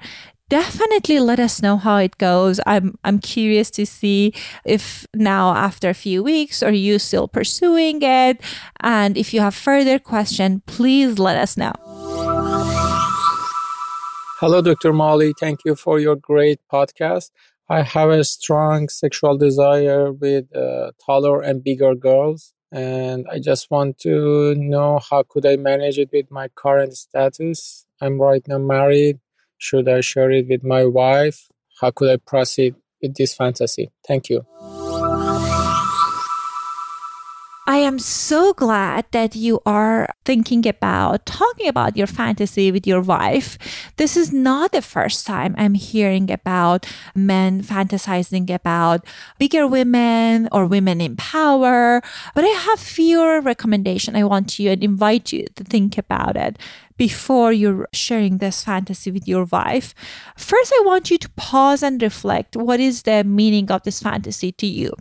definitely 0.51 1.21
let 1.21 1.41
us 1.41 1.63
know 1.63 1.79
how 1.79 1.97
it 1.97 2.19
goes. 2.19 2.61
I'm 2.67 2.99
I'm 3.05 3.19
curious 3.21 3.71
to 3.71 3.87
see 3.87 4.35
if 4.67 5.07
now 5.15 5.55
after 5.55 5.89
a 5.89 5.95
few 5.95 6.23
weeks 6.23 6.63
are 6.63 6.73
you 6.73 6.99
still 6.99 7.29
pursuing 7.29 8.03
it 8.03 8.43
and 8.81 9.17
if 9.17 9.33
you 9.33 9.41
have 9.41 9.55
further 9.55 9.99
question 9.99 10.63
please 10.67 11.19
let 11.19 11.37
us 11.37 11.57
know. 11.57 11.73
Hello 14.41 14.61
Dr. 14.61 14.93
Molly, 14.93 15.33
thank 15.39 15.61
you 15.65 15.75
for 15.77 16.01
your 16.01 16.17
great 16.17 16.61
podcast. 16.71 17.31
I 17.69 17.83
have 17.83 18.11
a 18.11 18.25
strong 18.25 18.89
sexual 18.89 19.39
desire 19.39 20.13
with 20.13 20.45
uh, 20.57 20.91
taller 21.07 21.41
and 21.41 21.63
bigger 21.63 21.95
girls 21.95 22.53
and 22.73 23.27
I 23.31 23.39
just 23.39 23.71
want 23.71 23.99
to 24.01 24.55
know 24.55 25.01
how 25.11 25.25
could 25.29 25.47
I 25.47 25.57
manage 25.57 25.99
it 25.99 26.11
with 26.13 26.31
my 26.31 26.49
current 26.49 26.97
status. 26.97 27.87
I'm 28.01 28.21
right 28.21 28.47
now 28.47 28.59
married. 28.59 29.19
Should 29.59 29.89
I 29.89 30.01
share 30.01 30.31
it 30.31 30.49
with 30.49 30.65
my 30.65 30.85
wife? 30.87 31.49
How 31.81 31.91
could 31.91 32.11
I 32.11 32.17
proceed 32.17 32.75
with 33.03 33.15
this 33.17 33.35
fantasy? 33.35 33.91
Thank 34.07 34.31
you. 34.31 34.47
I 37.71 37.77
am 37.77 38.01
so 38.01 38.53
glad 38.53 39.07
that 39.13 39.37
you 39.37 39.61
are 39.65 40.09
thinking 40.25 40.67
about 40.67 41.25
talking 41.25 41.69
about 41.69 41.97
your 41.97 42.09
fantasy 42.09 42.73
with 42.73 42.85
your 42.85 43.01
wife. 43.01 43.59
This 43.97 44.17
is 44.17 44.33
not 44.33 44.73
the 44.73 44.83
first 44.83 45.25
time 45.25 45.55
I'm 45.57 45.75
hearing 45.75 46.33
about 46.33 46.85
men 47.15 47.63
fantasizing 47.63 48.51
about 48.51 49.07
bigger 49.39 49.69
women 49.69 50.49
or 50.51 50.67
women 50.67 51.01
in 51.01 51.15
power, 51.15 52.03
but 52.35 52.43
I 52.43 52.49
have 52.49 52.81
fewer 52.81 53.41
recommendation. 53.41 54.17
I 54.17 54.25
want 54.25 54.59
you 54.59 54.73
and 54.73 54.83
invite 54.83 55.33
you 55.33 55.47
to 55.55 55.63
think 55.63 55.97
about 55.97 56.37
it 56.37 56.59
before 56.97 57.53
you're 57.53 57.87
sharing 57.93 58.39
this 58.39 58.65
fantasy 58.65 59.13
with 59.13 59.29
your 59.29 59.45
wife. 59.45 59.95
First, 60.37 60.73
I 60.75 60.83
want 60.85 61.09
you 61.09 61.19
to 61.19 61.31
pause 61.37 61.85
and 61.85 62.03
reflect 62.03 62.57
what 62.57 62.81
is 62.81 63.03
the 63.03 63.23
meaning 63.23 63.71
of 63.71 63.85
this 63.85 64.03
fantasy 64.03 64.51
to 64.51 64.67
you? 64.67 64.93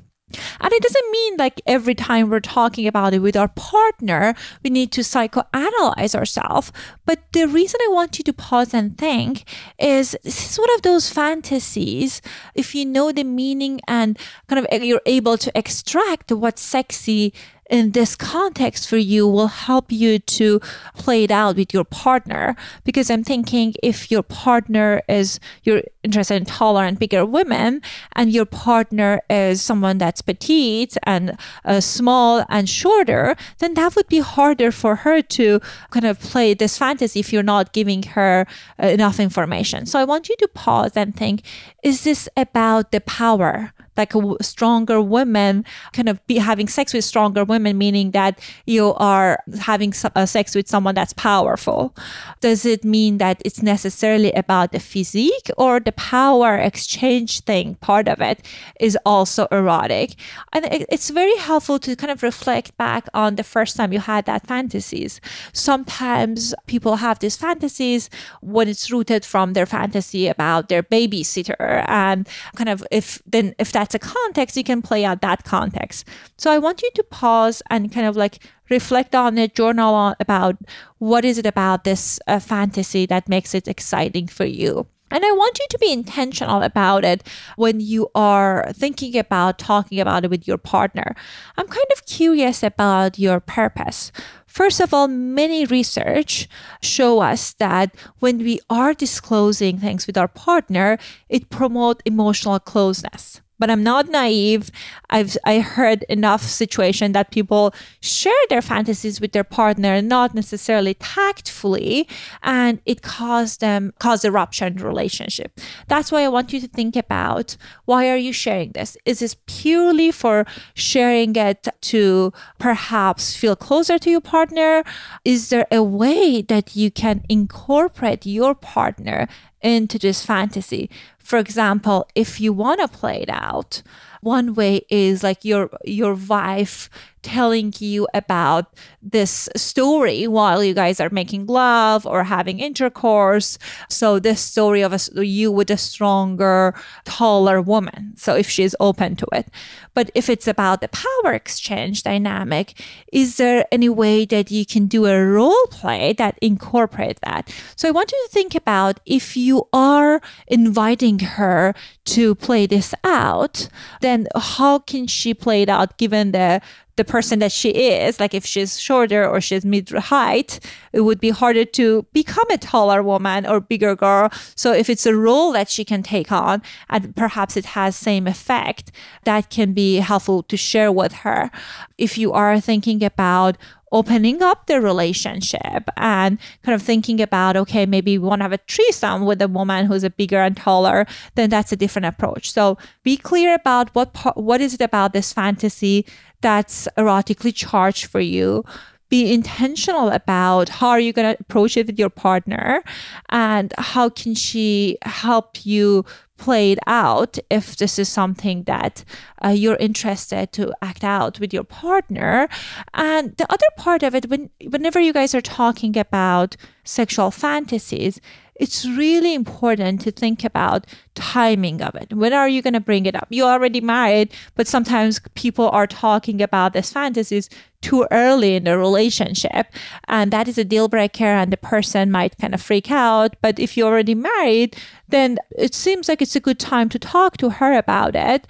And 0.59 0.73
it 0.73 0.83
doesn't 0.83 1.11
mean 1.11 1.37
like 1.37 1.61
every 1.65 1.95
time 1.95 2.29
we're 2.29 2.39
talking 2.39 2.87
about 2.87 3.13
it 3.13 3.19
with 3.19 3.35
our 3.35 3.47
partner, 3.47 4.35
we 4.63 4.69
need 4.69 4.91
to 4.93 5.01
psychoanalyze 5.01 6.15
ourselves. 6.15 6.71
But 7.05 7.19
the 7.33 7.47
reason 7.47 7.79
I 7.83 7.89
want 7.91 8.17
you 8.19 8.23
to 8.25 8.33
pause 8.33 8.73
and 8.73 8.97
think 8.97 9.45
is 9.79 10.15
this 10.23 10.51
is 10.51 10.59
one 10.59 10.73
of 10.75 10.81
those 10.83 11.09
fantasies. 11.09 12.21
If 12.53 12.75
you 12.75 12.85
know 12.85 13.11
the 13.11 13.23
meaning 13.23 13.81
and 13.87 14.17
kind 14.47 14.59
of 14.59 14.67
eh, 14.71 14.83
you're 14.83 15.01
able 15.05 15.37
to 15.37 15.51
extract 15.57 16.31
what's 16.31 16.61
sexy 16.61 17.33
in 17.69 17.91
this 17.91 18.15
context 18.15 18.89
for 18.89 18.97
you 18.97 19.27
will 19.27 19.47
help 19.47 19.91
you 19.91 20.19
to 20.19 20.59
play 20.95 21.23
it 21.23 21.31
out 21.31 21.55
with 21.55 21.73
your 21.73 21.83
partner. 21.83 22.55
Because 22.83 23.09
I'm 23.09 23.23
thinking 23.23 23.75
if 23.83 24.11
your 24.11 24.23
partner 24.23 25.01
is, 25.07 25.39
you're 25.63 25.83
interested 26.03 26.35
in 26.35 26.45
taller 26.45 26.83
and 26.83 26.97
bigger 26.97 27.25
women, 27.25 27.81
and 28.15 28.31
your 28.31 28.45
partner 28.45 29.21
is 29.29 29.61
someone 29.61 29.99
that's 29.99 30.21
petite 30.21 30.97
and 31.03 31.37
uh, 31.63 31.79
small 31.79 32.43
and 32.49 32.67
shorter, 32.67 33.35
then 33.59 33.75
that 33.75 33.95
would 33.95 34.07
be 34.07 34.19
harder 34.19 34.71
for 34.71 34.97
her 34.97 35.21
to 35.21 35.59
kind 35.91 36.05
of 36.05 36.19
play 36.19 36.53
this 36.53 36.77
fantasy 36.77 37.19
if 37.19 37.31
you're 37.31 37.43
not 37.43 37.73
giving 37.73 38.03
her 38.03 38.47
uh, 38.81 38.87
enough 38.87 39.19
information. 39.19 39.85
So 39.85 39.99
I 39.99 40.05
want 40.05 40.29
you 40.29 40.35
to 40.37 40.47
pause 40.47 40.93
and 40.95 41.15
think, 41.15 41.43
is 41.83 42.03
this 42.03 42.27
about 42.35 42.91
the 42.91 43.01
power? 43.01 43.73
Like 43.99 44.15
a 44.15 44.43
stronger 44.43 44.99
women 45.01 45.63
kind 45.93 46.09
of 46.09 46.25
be 46.25 46.37
having 46.37 46.67
sex 46.67 46.93
with 46.93 47.03
stronger 47.03 47.43
women 47.43 47.77
meaning 47.77 48.11
that 48.11 48.39
you 48.65 48.93
are 48.95 49.43
having 49.59 49.93
uh, 50.15 50.25
sex 50.25 50.55
with 50.55 50.67
someone 50.67 50.95
that's 50.95 51.13
powerful. 51.13 51.93
Does 52.39 52.65
it 52.65 52.83
mean 52.83 53.17
that 53.19 53.41
it's 53.45 53.61
necessarily 53.61 54.31
about 54.31 54.71
the 54.71 54.79
physique 54.79 55.51
or 55.57 55.79
the 55.79 55.91
power 55.91 56.55
exchange 56.55 57.41
thing? 57.41 57.75
Part 57.75 58.07
of 58.07 58.21
it 58.21 58.45
is 58.79 58.97
also 59.05 59.47
erotic. 59.51 60.15
And 60.53 60.65
it's 60.71 61.09
very 61.09 61.37
helpful 61.37 61.77
to 61.79 61.95
kind 61.95 62.11
of 62.11 62.23
reflect 62.23 62.75
back 62.77 63.07
on 63.13 63.35
the 63.35 63.43
first 63.43 63.75
time 63.75 63.91
you 63.93 63.99
had 63.99 64.25
that 64.25 64.47
fantasies. 64.47 65.19
Sometimes 65.51 66.55
people 66.67 66.95
have 66.97 67.19
these 67.19 67.35
fantasies 67.35 68.09
when 68.41 68.67
it's 68.69 68.89
rooted 68.89 69.25
from 69.25 69.53
their 69.53 69.65
fantasy 69.65 70.27
about 70.27 70.69
their 70.69 70.83
babysitter 70.83 71.83
and 71.89 72.27
kind 72.55 72.69
of 72.69 72.85
if 72.91 73.21
then 73.25 73.53
if 73.59 73.71
that 73.73 73.88
that's 73.89 74.05
a 74.05 74.07
context, 74.07 74.55
you 74.55 74.63
can 74.63 74.81
play 74.81 75.03
out 75.03 75.21
that 75.21 75.43
context. 75.43 76.07
So 76.37 76.51
I 76.51 76.59
want 76.59 76.83
you 76.83 76.91
to 76.93 77.03
pause 77.03 77.63
and 77.69 77.91
kind 77.91 78.05
of 78.05 78.15
like 78.15 78.39
reflect 78.69 79.15
on 79.15 79.37
it, 79.39 79.55
journal 79.55 79.95
on 79.95 80.15
about 80.19 80.57
what 80.99 81.25
is 81.25 81.39
it 81.39 81.45
about 81.47 81.85
this 81.85 82.19
uh, 82.27 82.39
fantasy 82.39 83.07
that 83.07 83.27
makes 83.27 83.55
it 83.55 83.67
exciting 83.67 84.27
for 84.27 84.45
you. 84.45 84.85
And 85.11 85.25
I 85.25 85.31
want 85.31 85.57
you 85.57 85.65
to 85.71 85.79
be 85.79 85.91
intentional 85.91 86.61
about 86.61 87.03
it 87.03 87.27
when 87.55 87.79
you 87.79 88.09
are 88.13 88.71
thinking 88.73 89.17
about 89.17 89.57
talking 89.57 89.99
about 89.99 90.23
it 90.23 90.29
with 90.29 90.47
your 90.47 90.59
partner. 90.59 91.15
I'm 91.57 91.65
kind 91.65 91.91
of 91.93 92.05
curious 92.05 92.61
about 92.61 93.17
your 93.17 93.39
purpose. 93.39 94.11
First 94.45 94.79
of 94.79 94.93
all, 94.93 95.07
many 95.07 95.65
research 95.65 96.47
show 96.83 97.21
us 97.21 97.53
that 97.53 97.95
when 98.19 98.37
we 98.37 98.59
are 98.69 98.93
disclosing 98.93 99.79
things 99.79 100.05
with 100.05 100.15
our 100.15 100.27
partner, 100.27 100.99
it 101.27 101.49
promotes 101.49 102.03
emotional 102.05 102.59
closeness 102.59 103.41
but 103.59 103.69
I'm 103.69 103.83
not 103.83 104.09
naive. 104.09 104.71
I've 105.09 105.37
I 105.45 105.59
heard 105.59 106.03
enough 106.09 106.43
situation 106.43 107.11
that 107.11 107.31
people 107.31 107.73
share 108.01 108.43
their 108.49 108.61
fantasies 108.61 109.21
with 109.21 109.33
their 109.33 109.43
partner, 109.43 110.01
not 110.01 110.33
necessarily 110.33 110.93
tactfully, 110.95 112.07
and 112.41 112.79
it 112.85 113.01
caused 113.01 113.59
them 113.59 113.93
caused 113.99 114.25
a 114.25 114.31
rupture 114.31 114.67
in 114.67 114.77
the 114.77 114.85
relationship. 114.85 115.59
That's 115.87 116.11
why 116.11 116.23
I 116.23 116.29
want 116.29 116.53
you 116.53 116.59
to 116.61 116.67
think 116.67 116.95
about 116.95 117.57
why 117.85 118.09
are 118.09 118.17
you 118.17 118.33
sharing 118.33 118.71
this? 118.71 118.97
Is 119.05 119.19
this 119.19 119.35
purely 119.45 120.11
for 120.11 120.45
sharing 120.73 121.35
it 121.35 121.67
to 121.81 122.33
perhaps 122.57 123.35
feel 123.35 123.55
closer 123.55 123.99
to 123.99 124.09
your 124.09 124.21
partner? 124.21 124.83
Is 125.25 125.49
there 125.49 125.67
a 125.71 125.83
way 125.83 126.41
that 126.43 126.75
you 126.75 126.91
can 126.91 127.23
incorporate 127.29 128.25
your 128.25 128.55
partner 128.55 129.27
into 129.61 129.99
this 129.99 130.25
fantasy? 130.25 130.89
For 131.17 131.37
example, 131.37 132.07
if 132.15 132.39
you 132.39 132.53
want 132.53 132.81
to 132.81 132.87
play 132.87 133.21
it 133.21 133.29
out, 133.29 133.81
one 134.21 134.53
way 134.53 134.81
is 134.89 135.23
like 135.23 135.45
your 135.45 135.69
your 135.85 136.13
wife 136.13 136.89
telling 137.21 137.73
you 137.79 138.07
about 138.13 138.73
this 139.01 139.49
story 139.55 140.27
while 140.27 140.63
you 140.63 140.73
guys 140.73 140.99
are 140.99 141.09
making 141.09 141.45
love 141.47 142.05
or 142.05 142.23
having 142.23 142.59
intercourse. 142.59 143.57
So 143.89 144.19
this 144.19 144.41
story 144.41 144.81
of 144.81 144.93
a, 144.93 145.25
you 145.25 145.51
with 145.51 145.69
a 145.71 145.77
stronger, 145.77 146.73
taller 147.05 147.61
woman. 147.61 148.13
So 148.17 148.35
if 148.35 148.49
she's 148.49 148.75
open 148.79 149.15
to 149.17 149.27
it. 149.33 149.47
But 149.93 150.11
if 150.15 150.29
it's 150.29 150.47
about 150.47 150.81
the 150.81 150.89
power 150.89 151.33
exchange 151.33 152.03
dynamic, 152.03 152.79
is 153.11 153.37
there 153.37 153.65
any 153.71 153.89
way 153.89 154.25
that 154.25 154.51
you 154.51 154.65
can 154.65 154.87
do 154.87 155.05
a 155.05 155.19
role 155.21 155.67
play 155.71 156.13
that 156.13 156.37
incorporate 156.41 157.19
that? 157.21 157.53
So 157.75 157.87
I 157.87 157.91
want 157.91 158.11
you 158.11 158.25
to 158.25 158.31
think 158.31 158.55
about 158.55 158.99
if 159.05 159.35
you 159.35 159.67
are 159.73 160.21
inviting 160.47 161.19
her 161.19 161.73
to 162.05 162.35
play 162.35 162.65
this 162.65 162.93
out, 163.03 163.67
then 164.01 164.27
how 164.35 164.79
can 164.79 165.07
she 165.07 165.33
play 165.33 165.63
it 165.63 165.69
out 165.69 165.97
given 165.97 166.31
the 166.31 166.61
the 166.99 167.05
person 167.05 167.39
that 167.39 167.53
she 167.53 167.69
is. 167.69 168.19
Like 168.19 168.33
if 168.33 168.45
she's 168.45 168.77
shorter 168.77 169.25
or 169.25 169.39
she's 169.39 169.63
mid 169.63 169.89
height, 169.89 170.59
it 170.91 171.01
would 171.01 171.21
be 171.21 171.29
harder 171.29 171.63
to 171.63 172.05
become 172.11 172.49
a 172.51 172.57
taller 172.57 173.01
woman 173.01 173.45
or 173.45 173.61
bigger 173.61 173.95
girl. 173.95 174.29
So 174.55 174.73
if 174.73 174.89
it's 174.89 175.05
a 175.05 175.15
role 175.15 175.53
that 175.53 175.69
she 175.69 175.85
can 175.85 176.03
take 176.03 176.29
on 176.29 176.61
and 176.89 177.15
perhaps 177.15 177.55
it 177.55 177.67
has 177.67 177.95
same 177.95 178.27
effect, 178.27 178.91
that 179.23 179.49
can 179.49 179.71
be 179.71 179.97
helpful 179.97 180.43
to 180.43 180.57
share 180.57 180.91
with 180.91 181.13
her. 181.23 181.49
If 181.97 182.17
you 182.17 182.33
are 182.33 182.59
thinking 182.59 183.01
about 183.01 183.55
opening 183.91 184.41
up 184.41 184.67
the 184.67 184.79
relationship 184.79 185.89
and 185.97 186.37
kind 186.63 186.75
of 186.75 186.81
thinking 186.81 187.21
about 187.21 187.57
okay 187.57 187.85
maybe 187.85 188.17
we 188.17 188.27
want 188.27 188.39
to 188.39 188.43
have 188.43 188.53
a 188.53 188.59
threesome 188.67 189.25
with 189.25 189.41
a 189.41 189.47
woman 189.47 189.85
who's 189.85 190.03
a 190.03 190.09
bigger 190.09 190.39
and 190.39 190.57
taller 190.57 191.05
then 191.35 191.49
that's 191.49 191.71
a 191.71 191.75
different 191.75 192.05
approach. 192.05 192.51
So 192.51 192.77
be 193.03 193.17
clear 193.17 193.55
about 193.55 193.93
what 193.95 194.15
what 194.35 194.61
is 194.61 194.73
it 194.73 194.81
about 194.81 195.13
this 195.13 195.33
fantasy 195.33 196.05
that's 196.41 196.87
erotically 196.97 197.53
charged 197.53 198.05
for 198.05 198.19
you. 198.19 198.63
Be 199.09 199.33
intentional 199.33 200.09
about 200.09 200.69
how 200.69 200.89
are 200.89 200.99
you 200.99 201.11
going 201.13 201.33
to 201.33 201.41
approach 201.41 201.75
it 201.75 201.87
with 201.87 201.97
your 201.97 202.11
partner 202.11 202.83
and 203.29 203.73
how 203.77 204.09
can 204.09 204.35
she 204.35 204.97
help 205.01 205.65
you 205.65 206.05
play 206.39 206.71
it 206.71 206.79
out 206.87 207.37
if 207.49 207.75
this 207.75 207.99
is 207.99 208.09
something 208.09 208.63
that 208.63 209.03
uh, 209.43 209.49
you're 209.49 209.75
interested 209.75 210.51
to 210.53 210.73
act 210.81 211.03
out 211.03 211.39
with 211.39 211.53
your 211.53 211.63
partner. 211.63 212.49
And 212.93 213.35
the 213.37 213.51
other 213.51 213.67
part 213.77 214.01
of 214.03 214.15
it 214.15 214.29
when 214.29 214.49
whenever 214.67 214.99
you 214.99 215.13
guys 215.13 215.35
are 215.35 215.41
talking 215.41 215.97
about 215.97 216.55
sexual 216.83 217.29
fantasies 217.31 218.19
it's 218.59 218.85
really 218.85 219.33
important 219.33 220.01
to 220.01 220.11
think 220.11 220.43
about 220.43 220.85
timing 221.15 221.81
of 221.81 221.95
it. 221.95 222.13
When 222.13 222.33
are 222.33 222.47
you 222.47 222.61
going 222.61 222.73
to 222.73 222.79
bring 222.79 223.05
it 223.05 223.15
up? 223.15 223.27
You're 223.29 223.49
already 223.49 223.81
married, 223.81 224.33
but 224.55 224.67
sometimes 224.67 225.19
people 225.33 225.69
are 225.69 225.87
talking 225.87 226.41
about 226.41 226.73
these 226.73 226.91
fantasies 226.91 227.49
too 227.81 228.05
early 228.11 228.55
in 228.55 228.65
the 228.65 228.77
relationship. 228.77 229.67
And 230.09 230.31
that 230.31 230.49
is 230.49 230.57
a 230.57 230.65
deal 230.65 230.89
breaker, 230.89 231.23
and 231.23 231.51
the 231.51 231.57
person 231.57 232.11
might 232.11 232.37
kind 232.37 232.53
of 232.53 232.61
freak 232.61 232.91
out. 232.91 233.35
But 233.41 233.57
if 233.57 233.77
you're 233.77 233.87
already 233.87 234.15
married, 234.15 234.75
then 235.07 235.37
it 235.57 235.73
seems 235.73 236.09
like 236.09 236.21
it's 236.21 236.35
a 236.35 236.41
good 236.41 236.59
time 236.59 236.89
to 236.89 236.99
talk 236.99 237.37
to 237.37 237.49
her 237.51 237.73
about 237.77 238.15
it. 238.15 238.45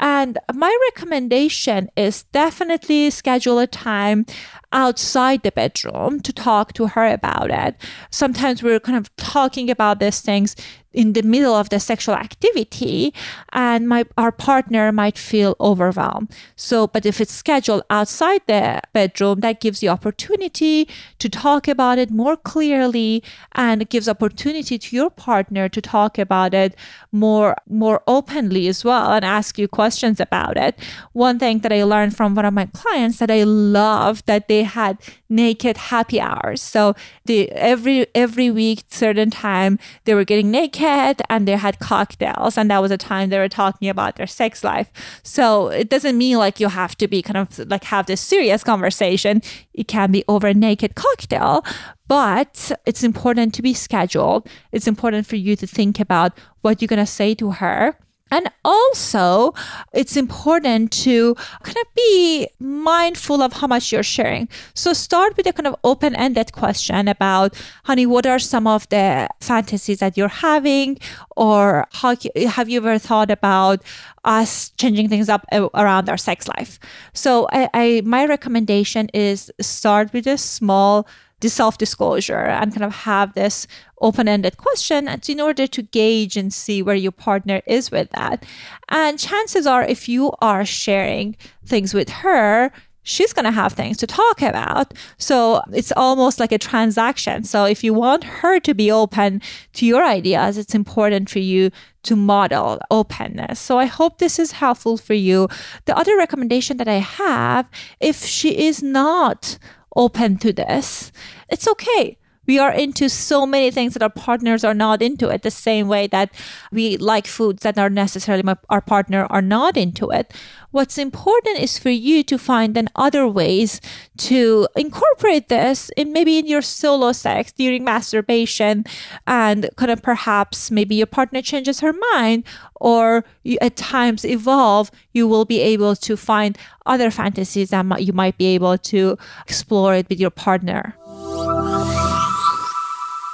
And 0.00 0.38
my 0.54 0.76
recommendation 0.92 1.90
is 1.96 2.22
definitely 2.22 3.10
schedule 3.10 3.58
a 3.58 3.66
time 3.66 4.26
outside 4.72 5.42
the 5.42 5.52
bedroom 5.52 6.20
to 6.20 6.32
talk 6.32 6.72
to 6.74 6.88
her 6.88 7.06
about 7.06 7.50
it. 7.50 7.76
Sometimes 8.10 8.62
we're 8.62 8.80
kind 8.80 8.98
of 8.98 9.14
talking 9.16 9.70
about 9.70 10.00
these 10.00 10.20
things 10.20 10.54
in 10.92 11.12
the 11.12 11.22
middle 11.22 11.54
of 11.54 11.68
the 11.68 11.78
sexual 11.78 12.14
activity 12.14 13.12
and 13.52 13.86
my 13.86 14.04
our 14.16 14.32
partner 14.32 14.90
might 14.90 15.18
feel 15.18 15.54
overwhelmed 15.60 16.34
so 16.56 16.86
but 16.86 17.04
if 17.04 17.20
it's 17.20 17.32
scheduled 17.32 17.82
outside 17.90 18.40
the 18.46 18.80
bedroom 18.94 19.40
that 19.40 19.60
gives 19.60 19.80
the 19.80 19.88
opportunity 19.88 20.88
to 21.18 21.28
talk 21.28 21.68
about 21.68 21.98
it 21.98 22.10
more 22.10 22.36
clearly 22.36 23.22
and 23.52 23.82
it 23.82 23.90
gives 23.90 24.08
opportunity 24.08 24.78
to 24.78 24.96
your 24.96 25.10
partner 25.10 25.68
to 25.68 25.82
talk 25.82 26.18
about 26.18 26.54
it 26.54 26.74
more 27.12 27.54
more 27.68 28.02
openly 28.06 28.66
as 28.66 28.82
well 28.82 29.12
and 29.12 29.24
ask 29.24 29.58
you 29.58 29.68
questions 29.68 30.18
about 30.18 30.56
it 30.56 30.78
one 31.12 31.38
thing 31.38 31.58
that 31.58 31.72
i 31.72 31.82
learned 31.82 32.16
from 32.16 32.34
one 32.34 32.46
of 32.46 32.54
my 32.54 32.66
clients 32.66 33.18
that 33.18 33.30
i 33.30 33.42
love 33.42 34.24
that 34.24 34.48
they 34.48 34.57
had 34.62 34.98
naked 35.28 35.76
happy 35.76 36.20
hours. 36.20 36.62
So 36.62 36.94
the 37.24 37.50
every 37.52 38.06
every 38.14 38.50
week 38.50 38.84
certain 38.88 39.30
time 39.30 39.78
they 40.04 40.14
were 40.14 40.24
getting 40.24 40.50
naked 40.50 41.22
and 41.28 41.46
they 41.46 41.56
had 41.56 41.78
cocktails 41.78 42.56
and 42.56 42.70
that 42.70 42.82
was 42.82 42.90
a 42.90 42.98
time 42.98 43.28
they 43.28 43.38
were 43.38 43.48
talking 43.48 43.88
about 43.88 44.16
their 44.16 44.26
sex 44.26 44.64
life. 44.64 44.90
So 45.22 45.68
it 45.68 45.88
doesn't 45.88 46.16
mean 46.16 46.38
like 46.38 46.60
you 46.60 46.68
have 46.68 46.96
to 46.98 47.08
be 47.08 47.22
kind 47.22 47.36
of 47.36 47.70
like 47.70 47.84
have 47.84 48.06
this 48.06 48.20
serious 48.20 48.64
conversation. 48.64 49.42
It 49.74 49.88
can 49.88 50.10
be 50.10 50.24
over 50.28 50.48
a 50.48 50.54
naked 50.54 50.94
cocktail 50.94 51.64
but 52.08 52.72
it's 52.86 53.04
important 53.04 53.52
to 53.52 53.60
be 53.60 53.74
scheduled. 53.74 54.48
It's 54.72 54.86
important 54.86 55.26
for 55.26 55.36
you 55.36 55.56
to 55.56 55.66
think 55.66 56.00
about 56.00 56.32
what 56.62 56.80
you're 56.80 56.88
going 56.88 56.98
to 56.98 57.06
say 57.06 57.34
to 57.34 57.50
her 57.52 57.98
and 58.30 58.50
also, 58.64 59.54
it's 59.92 60.16
important 60.16 60.92
to 61.04 61.34
kind 61.62 61.76
of 61.76 61.94
be 61.94 62.48
mindful 62.58 63.42
of 63.42 63.52
how 63.54 63.66
much 63.66 63.92
you're 63.92 64.02
sharing. 64.02 64.48
So 64.74 64.92
start 64.92 65.36
with 65.36 65.46
a 65.46 65.52
kind 65.52 65.66
of 65.66 65.76
open 65.84 66.14
ended 66.14 66.52
question 66.52 67.08
about, 67.08 67.54
honey, 67.84 68.06
what 68.06 68.26
are 68.26 68.38
some 68.38 68.66
of 68.66 68.88
the 68.88 69.28
fantasies 69.40 69.98
that 70.00 70.16
you're 70.16 70.28
having? 70.28 70.98
Or 71.36 71.86
how, 71.92 72.16
have 72.48 72.68
you 72.68 72.78
ever 72.78 72.98
thought 72.98 73.30
about 73.30 73.82
us 74.24 74.70
changing 74.76 75.08
things 75.08 75.28
up 75.28 75.46
uh, 75.52 75.68
around 75.74 76.08
our 76.08 76.16
sex 76.18 76.48
life? 76.48 76.78
So 77.14 77.48
I, 77.52 77.70
I 77.74 78.02
my 78.04 78.26
recommendation 78.26 79.08
is 79.14 79.50
start 79.60 80.12
with 80.12 80.26
a 80.26 80.36
small 80.36 81.06
the 81.40 81.48
self 81.48 81.78
disclosure 81.78 82.34
and 82.34 82.72
kind 82.72 82.84
of 82.84 82.92
have 82.92 83.34
this 83.34 83.66
open 84.00 84.28
ended 84.28 84.56
question 84.56 85.08
in 85.28 85.40
order 85.40 85.66
to 85.66 85.82
gauge 85.82 86.36
and 86.36 86.52
see 86.52 86.82
where 86.82 86.96
your 86.96 87.12
partner 87.12 87.62
is 87.66 87.90
with 87.90 88.10
that. 88.10 88.44
And 88.88 89.18
chances 89.18 89.66
are, 89.66 89.84
if 89.84 90.08
you 90.08 90.32
are 90.40 90.64
sharing 90.64 91.36
things 91.64 91.94
with 91.94 92.08
her, 92.08 92.72
she's 93.08 93.32
going 93.32 93.44
to 93.46 93.50
have 93.50 93.72
things 93.72 93.96
to 93.96 94.06
talk 94.06 94.42
about. 94.42 94.92
So 95.16 95.62
it's 95.72 95.92
almost 95.96 96.38
like 96.38 96.52
a 96.52 96.58
transaction. 96.58 97.42
So 97.44 97.64
if 97.64 97.82
you 97.82 97.94
want 97.94 98.22
her 98.24 98.60
to 98.60 98.74
be 98.74 98.90
open 98.90 99.40
to 99.74 99.86
your 99.86 100.04
ideas, 100.04 100.58
it's 100.58 100.74
important 100.74 101.30
for 101.30 101.38
you 101.38 101.70
to 102.02 102.14
model 102.14 102.78
openness. 102.90 103.58
So 103.58 103.78
I 103.78 103.86
hope 103.86 104.18
this 104.18 104.38
is 104.38 104.52
helpful 104.52 104.98
for 104.98 105.14
you. 105.14 105.48
The 105.86 105.96
other 105.96 106.16
recommendation 106.16 106.76
that 106.76 106.88
I 106.88 106.98
have, 106.98 107.68
if 107.98 108.24
she 108.24 108.66
is 108.66 108.82
not 108.82 109.58
open 109.96 110.38
to 110.38 110.52
this. 110.52 111.12
It's 111.48 111.68
okay. 111.68 112.18
We 112.48 112.58
are 112.58 112.72
into 112.72 113.08
so 113.08 113.46
many 113.46 113.70
things 113.70 113.92
that 113.92 114.02
our 114.02 114.10
partners 114.10 114.64
are 114.64 114.74
not 114.74 115.02
into 115.02 115.28
it, 115.28 115.42
the 115.42 115.50
same 115.50 115.86
way 115.86 116.08
that 116.08 116.30
we 116.72 116.96
like 116.96 117.26
foods 117.26 117.62
that 117.62 117.78
are 117.78 117.90
necessarily 117.90 118.42
our 118.70 118.80
partner 118.80 119.26
are 119.30 119.42
not 119.42 119.76
into 119.76 120.10
it. 120.10 120.32
What's 120.70 120.98
important 120.98 121.58
is 121.60 121.78
for 121.78 121.90
you 121.90 122.22
to 122.24 122.38
find 122.38 122.74
then 122.74 122.88
other 122.96 123.28
ways 123.28 123.80
to 124.18 124.66
incorporate 124.76 125.48
this 125.48 125.90
in 125.96 126.12
maybe 126.12 126.38
in 126.38 126.46
your 126.46 126.62
solo 126.62 127.12
sex 127.12 127.52
during 127.52 127.84
masturbation 127.84 128.84
and 129.26 129.70
kind 129.76 129.90
of 129.90 130.02
perhaps 130.02 130.70
maybe 130.70 130.94
your 130.94 131.06
partner 131.06 131.40
changes 131.42 131.80
her 131.80 131.94
mind 132.12 132.44
or 132.76 133.24
you, 133.44 133.58
at 133.60 133.76
times 133.76 134.24
evolve, 134.24 134.90
you 135.12 135.28
will 135.28 135.44
be 135.44 135.60
able 135.60 135.96
to 135.96 136.16
find 136.16 136.58
other 136.86 137.10
fantasies 137.10 137.70
that 137.70 138.02
you 138.02 138.12
might 138.12 138.36
be 138.38 138.46
able 138.46 138.78
to 138.78 139.16
explore 139.46 139.94
it 139.94 140.08
with 140.08 140.18
your 140.18 140.30
partner. 140.30 140.97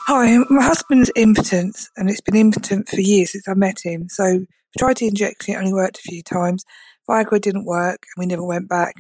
Hi, 0.07 0.37
my 0.51 0.63
husband's 0.63 1.11
impotent, 1.17 1.89
and 1.97 2.11
it's 2.11 2.21
been 2.21 2.37
impotent 2.37 2.91
for 2.91 3.01
years 3.01 3.33
since 3.33 3.49
I 3.49 3.55
met 3.55 3.79
him. 3.83 4.11
So 4.11 4.25
we 4.25 4.47
tried 4.79 4.99
to 4.99 5.07
inject 5.07 5.49
it, 5.49 5.57
only 5.57 5.73
worked 5.73 5.97
a 5.97 6.03
few 6.03 6.23
times. 6.23 6.63
Viagra 7.09 7.41
didn't 7.41 7.65
work, 7.65 8.05
and 8.15 8.23
we 8.23 8.27
never 8.27 8.45
went 8.45 8.69
back. 8.69 8.97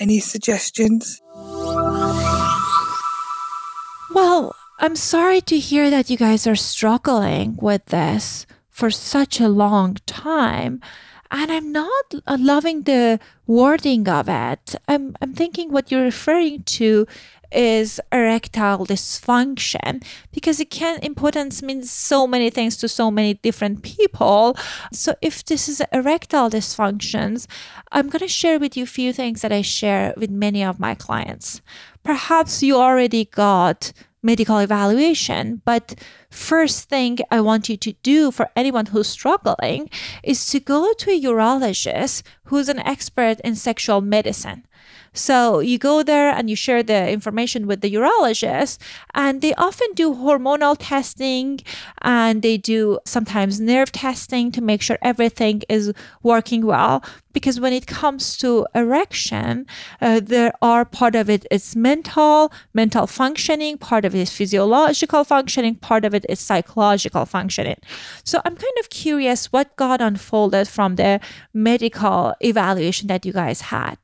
Any 0.00 0.18
suggestions? 0.18 1.22
Well, 4.12 4.56
I'm 4.80 4.96
sorry 4.96 5.40
to 5.42 5.56
hear 5.56 5.88
that 5.88 6.10
you 6.10 6.16
guys 6.16 6.48
are 6.48 6.56
struggling 6.56 7.56
with 7.62 7.84
this 7.86 8.44
for 8.70 8.90
such 8.90 9.38
a 9.38 9.48
long 9.48 9.98
time. 10.06 10.80
And 11.30 11.52
I'm 11.52 11.70
not 11.70 12.14
uh, 12.26 12.36
loving 12.40 12.82
the 12.82 13.20
wording 13.46 14.08
of 14.08 14.28
it. 14.28 14.74
I'm, 14.88 15.14
I'm 15.22 15.32
thinking 15.32 15.70
what 15.70 15.92
you're 15.92 16.02
referring 16.02 16.64
to 16.64 17.06
is 17.52 18.00
erectile 18.12 18.86
dysfunction 18.86 20.02
because 20.32 20.60
it 20.60 20.70
can 20.70 20.98
impotence 21.00 21.62
means 21.62 21.90
so 21.90 22.26
many 22.26 22.50
things 22.50 22.76
to 22.76 22.88
so 22.88 23.10
many 23.10 23.34
different 23.34 23.82
people 23.82 24.56
so 24.92 25.14
if 25.20 25.44
this 25.44 25.68
is 25.68 25.82
erectile 25.92 26.50
dysfunctions 26.50 27.46
i'm 27.92 28.08
going 28.08 28.20
to 28.20 28.28
share 28.28 28.58
with 28.58 28.76
you 28.76 28.84
a 28.84 28.94
few 28.98 29.12
things 29.12 29.42
that 29.42 29.52
i 29.52 29.62
share 29.62 30.14
with 30.16 30.30
many 30.30 30.62
of 30.62 30.80
my 30.80 30.94
clients 30.94 31.60
perhaps 32.02 32.62
you 32.62 32.76
already 32.76 33.24
got 33.24 33.92
medical 34.22 34.58
evaluation. 34.58 35.62
But 35.64 35.94
first 36.30 36.88
thing 36.88 37.18
I 37.30 37.40
want 37.40 37.68
you 37.68 37.76
to 37.78 37.92
do 38.02 38.30
for 38.30 38.48
anyone 38.54 38.86
who's 38.86 39.08
struggling 39.08 39.90
is 40.22 40.46
to 40.50 40.60
go 40.60 40.92
to 40.92 41.10
a 41.10 41.20
urologist 41.20 42.22
who's 42.44 42.68
an 42.68 42.80
expert 42.80 43.40
in 43.40 43.56
sexual 43.56 44.00
medicine. 44.00 44.66
So 45.12 45.58
you 45.58 45.78
go 45.78 46.02
there 46.02 46.30
and 46.30 46.48
you 46.48 46.56
share 46.56 46.82
the 46.82 47.10
information 47.10 47.66
with 47.66 47.80
the 47.80 47.92
urologist, 47.92 48.78
and 49.12 49.40
they 49.40 49.54
often 49.54 49.88
do 49.94 50.14
hormonal 50.14 50.76
testing 50.78 51.60
and 52.02 52.42
they 52.42 52.56
do 52.56 53.00
sometimes 53.04 53.60
nerve 53.60 53.90
testing 53.90 54.52
to 54.52 54.60
make 54.60 54.82
sure 54.82 54.98
everything 55.02 55.62
is 55.68 55.92
working 56.22 56.64
well. 56.64 57.02
Because 57.32 57.60
when 57.60 57.72
it 57.72 57.86
comes 57.86 58.36
to 58.38 58.66
erection, 58.74 59.66
uh, 60.00 60.20
there 60.20 60.52
are 60.62 60.84
part 60.84 61.14
of 61.14 61.30
it 61.30 61.46
is 61.50 61.76
mental, 61.76 62.52
mental 62.74 63.06
functioning, 63.06 63.78
part 63.78 64.04
of 64.04 64.14
it 64.14 64.20
is 64.20 64.32
physiological 64.32 65.24
functioning, 65.24 65.76
part 65.76 66.04
of 66.04 66.12
it 66.14 66.26
is 66.28 66.40
psychological 66.40 67.24
functioning. 67.26 67.78
So 68.24 68.40
I'm 68.44 68.56
kind 68.56 68.78
of 68.80 68.90
curious 68.90 69.52
what 69.52 69.76
got 69.76 70.00
unfolded 70.00 70.66
from 70.66 70.96
the 70.96 71.20
medical 71.54 72.34
evaluation 72.40 73.06
that 73.08 73.24
you 73.24 73.32
guys 73.32 73.60
had 73.60 73.96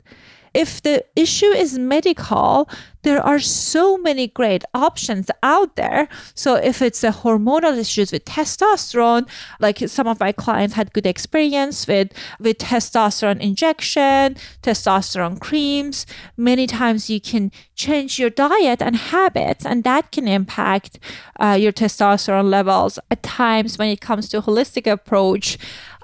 if 0.57 0.83
the 0.83 1.05
issue 1.15 1.53
is 1.65 1.79
medical, 1.79 2.69
there 3.03 3.23
are 3.23 3.39
so 3.39 3.97
many 3.97 4.27
great 4.27 4.65
options 4.75 5.31
out 5.43 5.77
there. 5.77 6.09
So 6.35 6.57
if 6.57 6.83
it's 6.83 7.05
a 7.05 7.13
hormonal 7.13 7.79
issues 7.79 8.11
with 8.11 8.25
testosterone, 8.25 9.29
like 9.61 9.79
some 9.87 10.09
of 10.09 10.19
my 10.19 10.33
clients 10.33 10.75
had 10.75 10.93
good 10.93 11.07
experience 11.07 11.87
with 11.87 12.13
with 12.41 12.59
testosterone 12.59 13.39
injection, 13.41 14.37
testosterone 14.63 15.39
creams. 15.39 16.05
Many 16.37 16.67
times 16.67 17.09
you 17.09 17.21
can 17.21 17.53
change 17.77 18.19
your 18.19 18.31
diet 18.31 18.81
and 18.83 18.97
habits, 18.97 19.65
and 19.65 19.85
that 19.85 20.11
can 20.11 20.27
impact 20.27 20.99
uh, 21.39 21.57
your 21.61 21.73
testosterone 21.73 22.51
levels. 22.51 22.99
At 23.11 23.23
times, 23.23 23.79
when 23.79 23.91
it 23.91 24.01
comes 24.01 24.29
to 24.31 24.41
holistic 24.41 24.91
approach, 24.91 25.59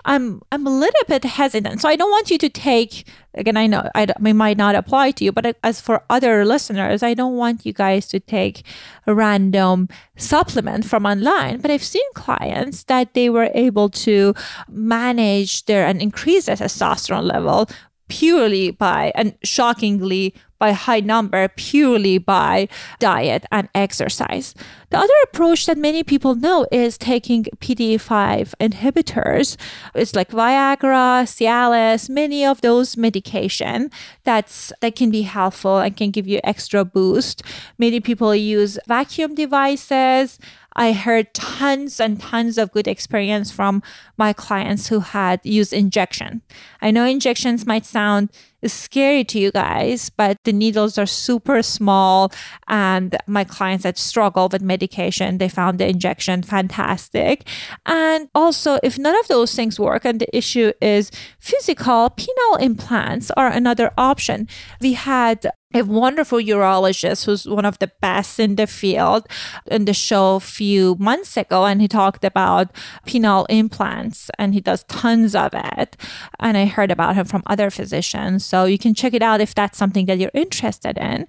I'm 0.05 0.43
I'm 0.51 0.67
a 0.67 0.71
little 0.71 1.05
bit 1.07 1.25
hesitant. 1.25 1.81
So 1.81 1.89
I 1.89 1.97
don't 1.97 2.11
want 2.11 2.31
you 2.31 2.39
to 2.39 2.49
take 2.49 3.07
again. 3.35 3.57
I 3.57 3.67
know 3.67 3.89
I, 3.95 4.03
it 4.03 4.35
might 4.35 4.57
not 4.57 4.75
apply 4.75 5.13
to 5.13 5.25
you, 5.25 5.33
but 5.33 5.57
as 5.63 5.81
for 5.81 6.03
other 6.11 6.45
listeners, 6.45 7.03
I 7.03 7.15
don't 7.15 7.37
want 7.37 7.65
you 7.65 7.73
guys 7.73 8.09
to 8.09 8.21
take 8.21 8.65
a 9.07 9.15
random 9.15 9.89
supplement 10.17 10.85
from 10.85 11.07
online. 11.07 11.61
But 11.61 11.71
I've 11.71 11.85
seen 11.85 12.03
clients 12.15 12.85
that 12.85 13.15
they 13.15 13.31
were 13.31 13.51
able 13.55 13.89
to 13.91 14.35
manage 14.69 15.65
their 15.67 15.87
and 15.87 16.03
increase 16.03 16.47
their 16.47 16.57
testosterone 16.57 17.31
level 17.31 17.69
purely 18.13 18.71
by 18.71 19.11
and 19.15 19.35
shockingly 19.43 20.35
by 20.59 20.73
high 20.73 21.01
number 21.01 21.49
purely 21.57 22.19
by 22.19 22.69
diet 23.01 23.45
and 23.51 23.69
exercise. 23.75 24.55
The 24.91 24.99
other 24.99 25.19
approach 25.25 25.65
that 25.65 25.79
many 25.79 26.05
people 26.05 26.35
know 26.35 26.67
is 26.71 26.99
taking 26.99 27.45
PDE5 27.59 28.55
inhibitors. 28.61 29.57
It's 29.95 30.15
like 30.15 30.29
Viagra, 30.31 31.25
Cialis, 31.25 32.11
many 32.11 32.45
of 32.45 32.61
those 32.61 32.99
medication 32.99 33.91
that's 34.25 34.73
that 34.83 34.95
can 34.95 35.11
be 35.11 35.23
helpful 35.23 35.79
and 35.79 35.97
can 35.97 36.11
give 36.11 36.29
you 36.29 36.39
extra 36.45 36.85
boost. 36.85 37.43
Many 37.79 37.99
people 37.99 38.33
use 38.35 38.79
vacuum 38.87 39.35
devices. 39.35 40.39
I 40.77 40.93
heard 40.93 41.35
tons 41.35 42.01
and 42.01 42.21
tons 42.21 42.59
of 42.59 42.73
good 42.73 42.89
experience 42.89 43.51
from 43.51 43.83
my 44.17 44.33
clients 44.33 44.89
who 44.89 45.01
had 45.01 45.41
used 45.45 45.73
injection. 45.73 46.43
I 46.81 46.91
know 46.91 47.05
injections 47.05 47.67
might 47.67 47.85
sound 47.85 48.31
scary 48.65 49.25
to 49.25 49.39
you 49.39 49.51
guys, 49.51 50.11
but 50.11 50.37
the 50.45 50.53
needles 50.53 50.97
are 50.99 51.07
super 51.07 51.63
small. 51.63 52.33
And 52.69 53.17
my 53.27 53.45
clients 53.45 53.83
that 53.83 53.99
struggle 53.99 54.49
with 54.51 54.63
medication, 54.63 55.39
they 55.39 55.49
found 55.49 55.79
the 55.79 55.89
injection 55.89 56.43
fantastic. 56.43 57.47
And 57.87 58.29
also, 58.35 58.79
if 58.83 58.99
none 58.99 59.19
of 59.19 59.29
those 59.29 59.55
things 59.55 59.81
work 59.81 60.05
and 60.05 60.21
the 60.21 60.37
issue 60.37 60.73
is 60.81 61.11
physical, 61.41 62.11
penile 62.11 62.61
implants 62.61 63.31
are 63.33 63.49
another 63.49 63.93
option. 63.99 64.49
We 64.81 64.93
had 64.95 65.51
a 65.75 65.83
wonderful 65.83 66.39
urologist 66.39 67.25
who's 67.27 67.47
one 67.47 67.65
of 67.65 67.79
the 67.79 67.91
best 68.01 68.39
in 68.39 68.57
the 68.57 68.67
field 68.67 69.27
in 69.67 69.85
the 69.85 69.95
show 69.95 70.37
a 70.37 70.41
few 70.41 70.97
months 70.99 71.37
ago 71.37 71.67
and 71.67 71.81
he 71.81 71.89
talked 71.89 72.25
about 72.25 72.75
penile 73.07 73.47
implants 73.49 74.31
and 74.39 74.55
he 74.55 74.61
does 74.61 74.85
tons 74.85 75.35
of 75.35 75.53
it. 75.55 75.97
And 76.41 76.57
i 76.57 76.67
heard 76.67 76.91
about 76.91 77.15
him 77.15 77.27
from 77.27 77.43
other 77.47 77.71
physicians 77.71 78.45
so 78.45 78.65
you 78.65 78.79
can 78.79 78.95
check 78.95 79.15
it 79.15 79.23
out 79.23 79.41
if 79.41 79.55
that's 79.55 79.79
something 79.79 80.07
that 80.07 80.19
you're 80.19 80.31
interested 80.35 80.99
in. 80.99 81.27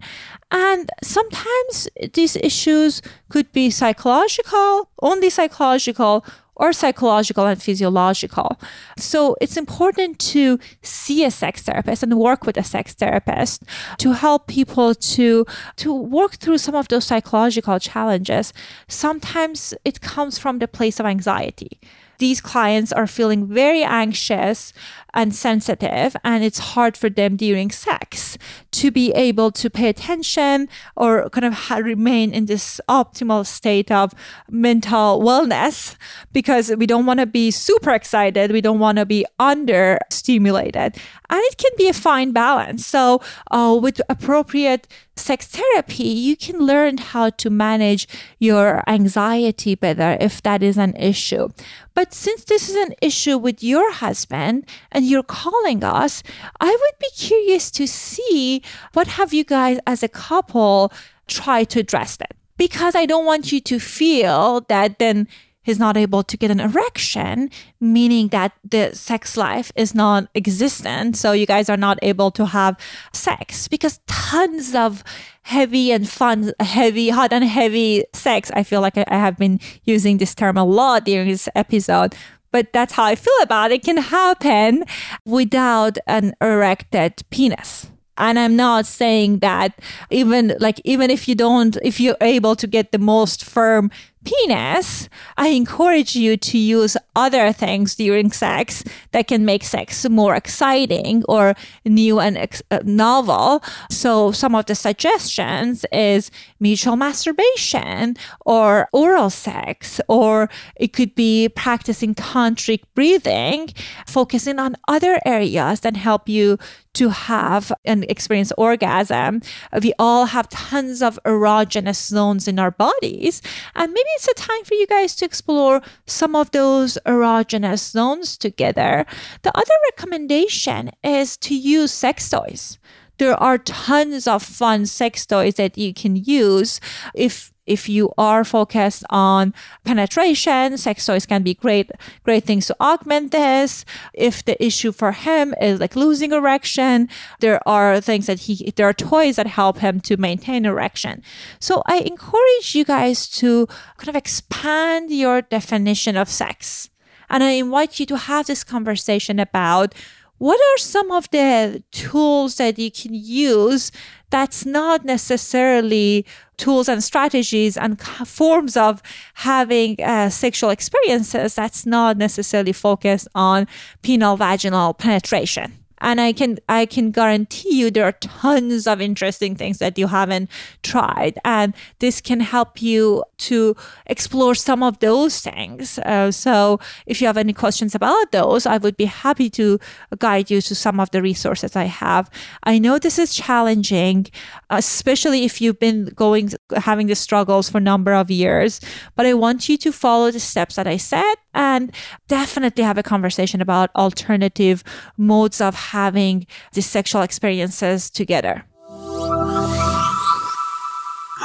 And 0.52 0.90
sometimes 1.02 1.88
these 2.14 2.36
issues 2.38 3.02
could 3.30 3.52
be 3.52 3.70
psychological 3.70 4.90
only 5.02 5.30
psychological 5.30 6.26
or 6.56 6.74
psychological 6.74 7.46
and 7.46 7.62
physiological. 7.62 8.60
So 8.98 9.36
it's 9.42 9.58
important 9.58 10.20
to 10.34 10.60
see 10.82 11.24
a 11.24 11.32
sex 11.32 11.64
therapist 11.64 12.04
and 12.04 12.18
work 12.18 12.46
with 12.46 12.58
a 12.58 12.64
sex 12.64 12.94
therapist 12.94 13.64
to 13.98 14.14
help 14.14 14.48
people 14.48 14.94
to 14.96 15.46
to 15.78 15.94
work 15.94 16.36
through 16.36 16.60
some 16.60 16.76
of 16.76 16.88
those 16.88 17.06
psychological 17.06 17.80
challenges. 17.80 18.54
Sometimes 18.88 19.74
it 19.84 20.02
comes 20.02 20.38
from 20.38 20.60
the 20.60 20.68
place 20.68 21.00
of 21.00 21.06
anxiety 21.06 21.80
these 22.20 22.40
clients 22.40 22.94
are 22.94 23.08
feeling 23.08 23.48
very 23.48 23.84
anxious 23.84 24.72
and 25.14 25.34
sensitive, 25.34 26.16
and 26.24 26.44
it's 26.44 26.60
hard 26.60 26.98
for 26.98 27.10
them 27.10 27.36
during 27.36 27.70
sex 27.72 28.38
to 28.72 28.92
be 28.92 29.12
able 29.12 29.52
to 29.52 29.70
pay 29.70 29.90
attention 29.90 30.68
or 30.96 31.30
kind 31.30 31.46
of 31.46 31.70
remain 31.86 32.34
in 32.34 32.46
this 32.46 32.82
optimal 32.90 33.46
state 33.46 33.92
of 33.92 34.14
mental 34.50 35.22
wellness 35.22 35.96
because 36.32 36.72
we 36.78 36.86
don't 36.86 37.06
want 37.06 37.20
to 37.20 37.26
be 37.26 37.52
super 37.52 37.92
excited. 37.92 38.52
We 38.52 38.62
don't 38.62 38.80
want 38.80 38.98
to 38.98 39.06
be 39.06 39.26
under 39.40 40.00
stimulated. 40.10 40.98
And 41.30 41.42
it 41.46 41.58
can 41.58 41.72
be 41.78 41.88
a 41.88 41.94
fine 41.94 42.32
balance. 42.32 42.86
So, 42.86 43.22
uh, 43.52 43.78
with 43.82 44.02
appropriate 44.08 44.88
sex 45.16 45.48
therapy, 45.48 46.04
you 46.04 46.36
can 46.36 46.60
learn 46.60 46.98
how 46.98 47.30
to 47.32 47.50
manage 47.50 48.08
your 48.40 48.84
anxiety 48.88 49.76
better 49.76 50.18
if 50.20 50.42
that 50.44 50.64
is 50.64 50.78
an 50.78 50.96
issue. 50.96 51.50
But 51.94 52.14
since 52.14 52.44
this 52.44 52.70
is 52.70 52.76
an 52.76 52.96
issue 53.02 53.38
with 53.38 53.64
your 53.64 53.92
husband 53.94 54.66
and 54.92 55.03
you're 55.04 55.24
calling 55.24 55.84
us, 55.84 56.24
I 56.60 56.70
would 56.70 57.00
be 57.00 57.10
curious 57.16 57.72
to 57.72 57.88
see 57.88 58.62
what 58.94 59.08
have 59.08 59.34
you 59.34 59.44
guys 59.44 59.80
as 59.86 60.04
a 60.04 60.08
couple 60.08 60.92
tried 61.28 61.70
to 61.72 61.80
address 61.80 62.18
that. 62.18 62.36
Because 62.58 62.96
I 62.96 63.06
don't 63.06 63.26
want 63.26 63.52
you 63.52 63.60
to 63.62 63.80
feel 63.80 64.62
that 64.70 65.00
then 65.00 65.28
he's 65.64 65.80
not 65.80 65.98
able 65.98 66.24
to 66.24 66.38
get 66.38 66.52
an 66.52 66.60
erection, 66.60 67.50
meaning 67.80 68.28
that 68.28 68.52
the 68.64 68.94
sex 68.94 69.36
life 69.36 69.72
is 69.76 69.96
non 69.96 70.30
existent. 70.36 71.18
So 71.18 71.32
you 71.32 71.46
guys 71.46 71.70
are 71.70 71.78
not 71.78 71.98
able 72.02 72.30
to 72.32 72.46
have 72.46 72.78
sex 73.12 73.68
because 73.68 74.00
tons 74.08 74.76
of 74.76 75.04
heavy 75.42 75.92
and 75.92 76.08
fun, 76.08 76.54
heavy, 76.60 77.10
hot 77.10 77.34
and 77.34 77.44
heavy 77.44 78.06
sex. 78.14 78.52
I 78.54 78.64
feel 78.64 78.82
like 78.82 78.98
I 78.98 79.06
have 79.10 79.38
been 79.38 79.60
using 79.84 80.18
this 80.18 80.36
term 80.36 80.58
a 80.58 80.64
lot 80.64 81.06
during 81.06 81.30
this 81.30 81.50
episode. 81.56 82.16
But 82.54 82.72
that's 82.72 82.94
how 82.94 83.04
I 83.04 83.16
feel 83.16 83.34
about 83.42 83.72
it. 83.72 83.84
can 83.84 83.98
happen 83.98 84.86
without 85.26 85.98
an 86.08 86.34
erected 86.40 87.22
penis 87.32 87.88
and 88.18 88.38
i'm 88.38 88.56
not 88.56 88.86
saying 88.86 89.40
that 89.40 89.80
even 90.10 90.56
like 90.60 90.80
even 90.84 91.10
if 91.10 91.28
you 91.28 91.36
don't 91.36 91.78
if 91.82 92.00
you're 92.00 92.18
able 92.22 92.56
to 92.56 92.68
get 92.68 92.92
the 92.92 93.00
most 93.00 93.44
firm 93.44 93.90
penis, 94.24 95.10
I 95.38 95.50
encourage 95.50 96.16
you 96.16 96.38
to 96.38 96.58
use 96.58 96.98
other 97.16 97.52
things 97.52 97.96
during 97.96 98.32
sex 98.32 98.84
that 99.12 99.28
can 99.28 99.46
make 99.46 99.64
sex 99.64 100.08
more 100.10 100.36
exciting 100.36 101.24
or 101.30 101.56
new 101.86 102.20
and 102.20 102.38
ex- 102.38 102.64
uh, 102.72 102.80
novel. 102.84 103.64
So 103.90 104.32
some 104.32 104.56
of 104.56 104.66
the 104.66 104.76
suggestions 104.76 105.86
is 105.92 106.32
mutual 106.60 106.96
masturbation 106.96 108.16
or 108.46 108.88
oral 108.94 109.30
sex, 109.30 110.02
or 110.08 110.50
it 110.76 110.94
could 110.94 111.16
be 111.16 111.50
practicing 111.50 112.16
tantric 112.16 112.82
breathing, 112.96 113.70
focusing 114.08 114.60
on 114.60 114.76
other 114.88 115.20
areas 115.26 115.82
that 115.82 115.98
help 115.98 116.28
you 116.30 116.58
to 116.94 117.10
have 117.10 117.72
and 117.86 118.06
experience 118.10 118.52
orgasm. 118.58 119.42
We 119.82 119.94
all 119.98 120.28
have 120.28 120.48
tons 120.50 121.02
of 121.02 121.20
erogenous 121.26 122.06
zones 122.06 122.48
in 122.48 122.60
our 122.60 122.72
bodies, 122.72 123.42
and 123.76 123.92
maybe 123.92 124.13
it's 124.16 124.28
a 124.28 124.34
time 124.36 124.64
for 124.64 124.74
you 124.74 124.88
guys 124.88 125.16
to 125.16 125.26
explore 125.26 125.82
some 126.06 126.36
of 126.36 126.52
those 126.52 126.98
erogenous 127.06 127.92
zones 127.92 128.38
together. 128.38 129.06
The 129.42 129.58
other 129.58 129.76
recommendation 129.92 130.92
is 131.04 131.38
to 131.38 131.56
use 131.56 131.92
sex 131.92 132.30
toys 132.30 132.78
there 133.18 133.42
are 133.42 133.58
tons 133.58 134.28
of 134.28 134.44
fun 134.44 134.86
sex 134.86 135.26
toys 135.26 135.56
that 135.56 135.78
you 135.78 135.94
can 135.94 136.16
use 136.16 136.80
if 137.14 137.53
if 137.66 137.88
you 137.88 138.12
are 138.18 138.44
focused 138.44 139.04
on 139.10 139.54
penetration, 139.84 140.78
sex 140.78 141.06
toys 141.06 141.26
can 141.26 141.44
be 141.44 141.54
great, 141.54 141.92
great 142.24 142.44
things 142.44 142.68
to 142.68 142.76
augment 142.82 143.32
this. 143.32 143.86
If 144.14 144.44
the 144.44 144.62
issue 144.64 144.92
for 144.92 145.12
him 145.12 145.54
is 145.62 145.80
like 145.80 145.96
losing 145.96 146.32
erection, 146.32 147.10
there 147.40 147.66
are 147.68 148.02
things 148.02 148.26
that 148.28 148.42
he, 148.42 148.74
there 148.76 148.88
are 148.88 148.94
toys 148.94 149.38
that 149.38 149.48
help 149.48 149.80
him 149.80 150.00
to 150.02 150.18
maintain 150.18 150.66
erection. 150.66 151.24
So 151.60 151.82
I 151.86 152.00
encourage 152.00 152.76
you 152.76 152.84
guys 152.84 153.30
to 153.30 153.68
kind 153.98 154.10
of 154.10 154.16
expand 154.16 155.12
your 155.12 155.42
definition 155.42 156.18
of 156.18 156.30
sex. 156.30 156.90
And 157.30 157.44
I 157.44 157.52
invite 157.52 158.00
you 158.00 158.06
to 158.08 158.18
have 158.18 158.46
this 158.46 158.64
conversation 158.64 159.40
about 159.40 159.96
what 160.38 160.60
are 160.60 160.78
some 160.78 161.12
of 161.12 161.30
the 161.32 161.84
tools 161.92 162.58
that 162.58 162.78
you 162.78 162.92
can 162.92 163.14
use 163.14 163.92
that's 164.30 164.66
not 164.66 165.06
necessarily 165.06 166.26
tools 166.58 166.90
and 166.90 167.04
strategies 167.04 167.78
and 167.78 168.02
forms 168.02 168.76
of 168.76 169.02
having 169.36 169.96
uh, 170.02 170.30
sexual 170.30 170.70
experiences 170.70 171.56
that's 171.56 171.86
not 171.86 172.18
necessarily 172.18 172.74
focused 172.74 173.28
on 173.36 173.68
penile 174.02 174.38
vaginal 174.38 174.94
penetration 174.98 175.83
and 176.04 176.22
i 176.22 176.32
can 176.32 176.60
i 176.70 176.86
can 176.86 177.10
guarantee 177.10 177.80
you 177.80 177.90
there 177.90 178.06
are 178.06 178.12
tons 178.14 178.86
of 178.86 179.02
interesting 179.02 179.56
things 179.56 179.80
that 179.80 179.98
you 179.98 180.08
haven't 180.08 180.50
tried. 180.84 181.40
And 181.44 181.74
this 182.00 182.22
can 182.22 182.40
help 182.40 182.82
you 182.82 183.24
to 183.50 183.76
explore 184.06 184.56
some 184.56 184.84
of 184.84 185.00
those 185.00 185.40
things. 185.42 186.00
Uh, 186.00 186.32
so 186.32 186.80
if 187.06 187.22
you 187.22 187.28
have 187.28 187.38
any 187.38 187.54
questions 187.54 187.96
about 187.96 188.32
those 188.32 188.66
i 188.66 188.78
would 188.78 188.98
be 188.98 189.06
happy 189.06 189.50
to 189.50 189.80
guide 190.20 190.52
you 190.52 190.62
to 190.62 190.76
some 190.76 191.00
of 191.00 191.10
the 191.12 191.22
resources 191.22 191.76
i 191.76 191.86
have. 191.86 192.30
I 192.64 192.80
know 192.80 193.00
this 193.00 193.18
is 193.18 193.36
challenging 193.36 194.28
especially 194.70 195.46
if 195.46 195.62
you've 195.62 195.80
been 195.80 196.06
going 196.16 196.52
having 196.76 197.08
the 197.08 197.16
struggles 197.16 197.70
for 197.70 197.78
a 197.78 197.82
number 197.92 198.14
of 198.14 198.30
years 198.30 198.80
but 199.16 199.26
i 199.26 199.34
want 199.34 199.70
you 199.70 199.78
to 199.78 199.92
follow 199.92 200.32
the 200.32 200.40
steps 200.40 200.76
that 200.76 200.88
i 200.88 200.98
said 200.98 201.36
and 201.54 201.92
definitely 202.28 202.84
have 202.84 202.98
a 202.98 203.04
conversation 203.04 203.62
about 203.62 203.90
alternative 203.96 204.84
modes 205.18 205.62
of 205.62 205.76
having 205.76 206.46
these 206.74 206.86
sexual 206.86 207.22
experiences 207.22 208.10
together. 208.10 208.66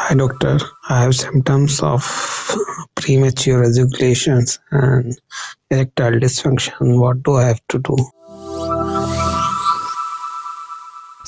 Hi, 0.01 0.15
doctor. 0.15 0.59
I 0.89 1.03
have 1.03 1.15
symptoms 1.15 1.83
of 1.83 2.03
premature 2.95 3.63
ejaculations 3.63 4.59
and 4.71 5.19
erectile 5.71 6.13
dysfunction. 6.13 6.99
What 6.99 7.23
do 7.23 7.35
I 7.35 7.45
have 7.45 7.61
to 7.69 7.79
do? 7.79 7.97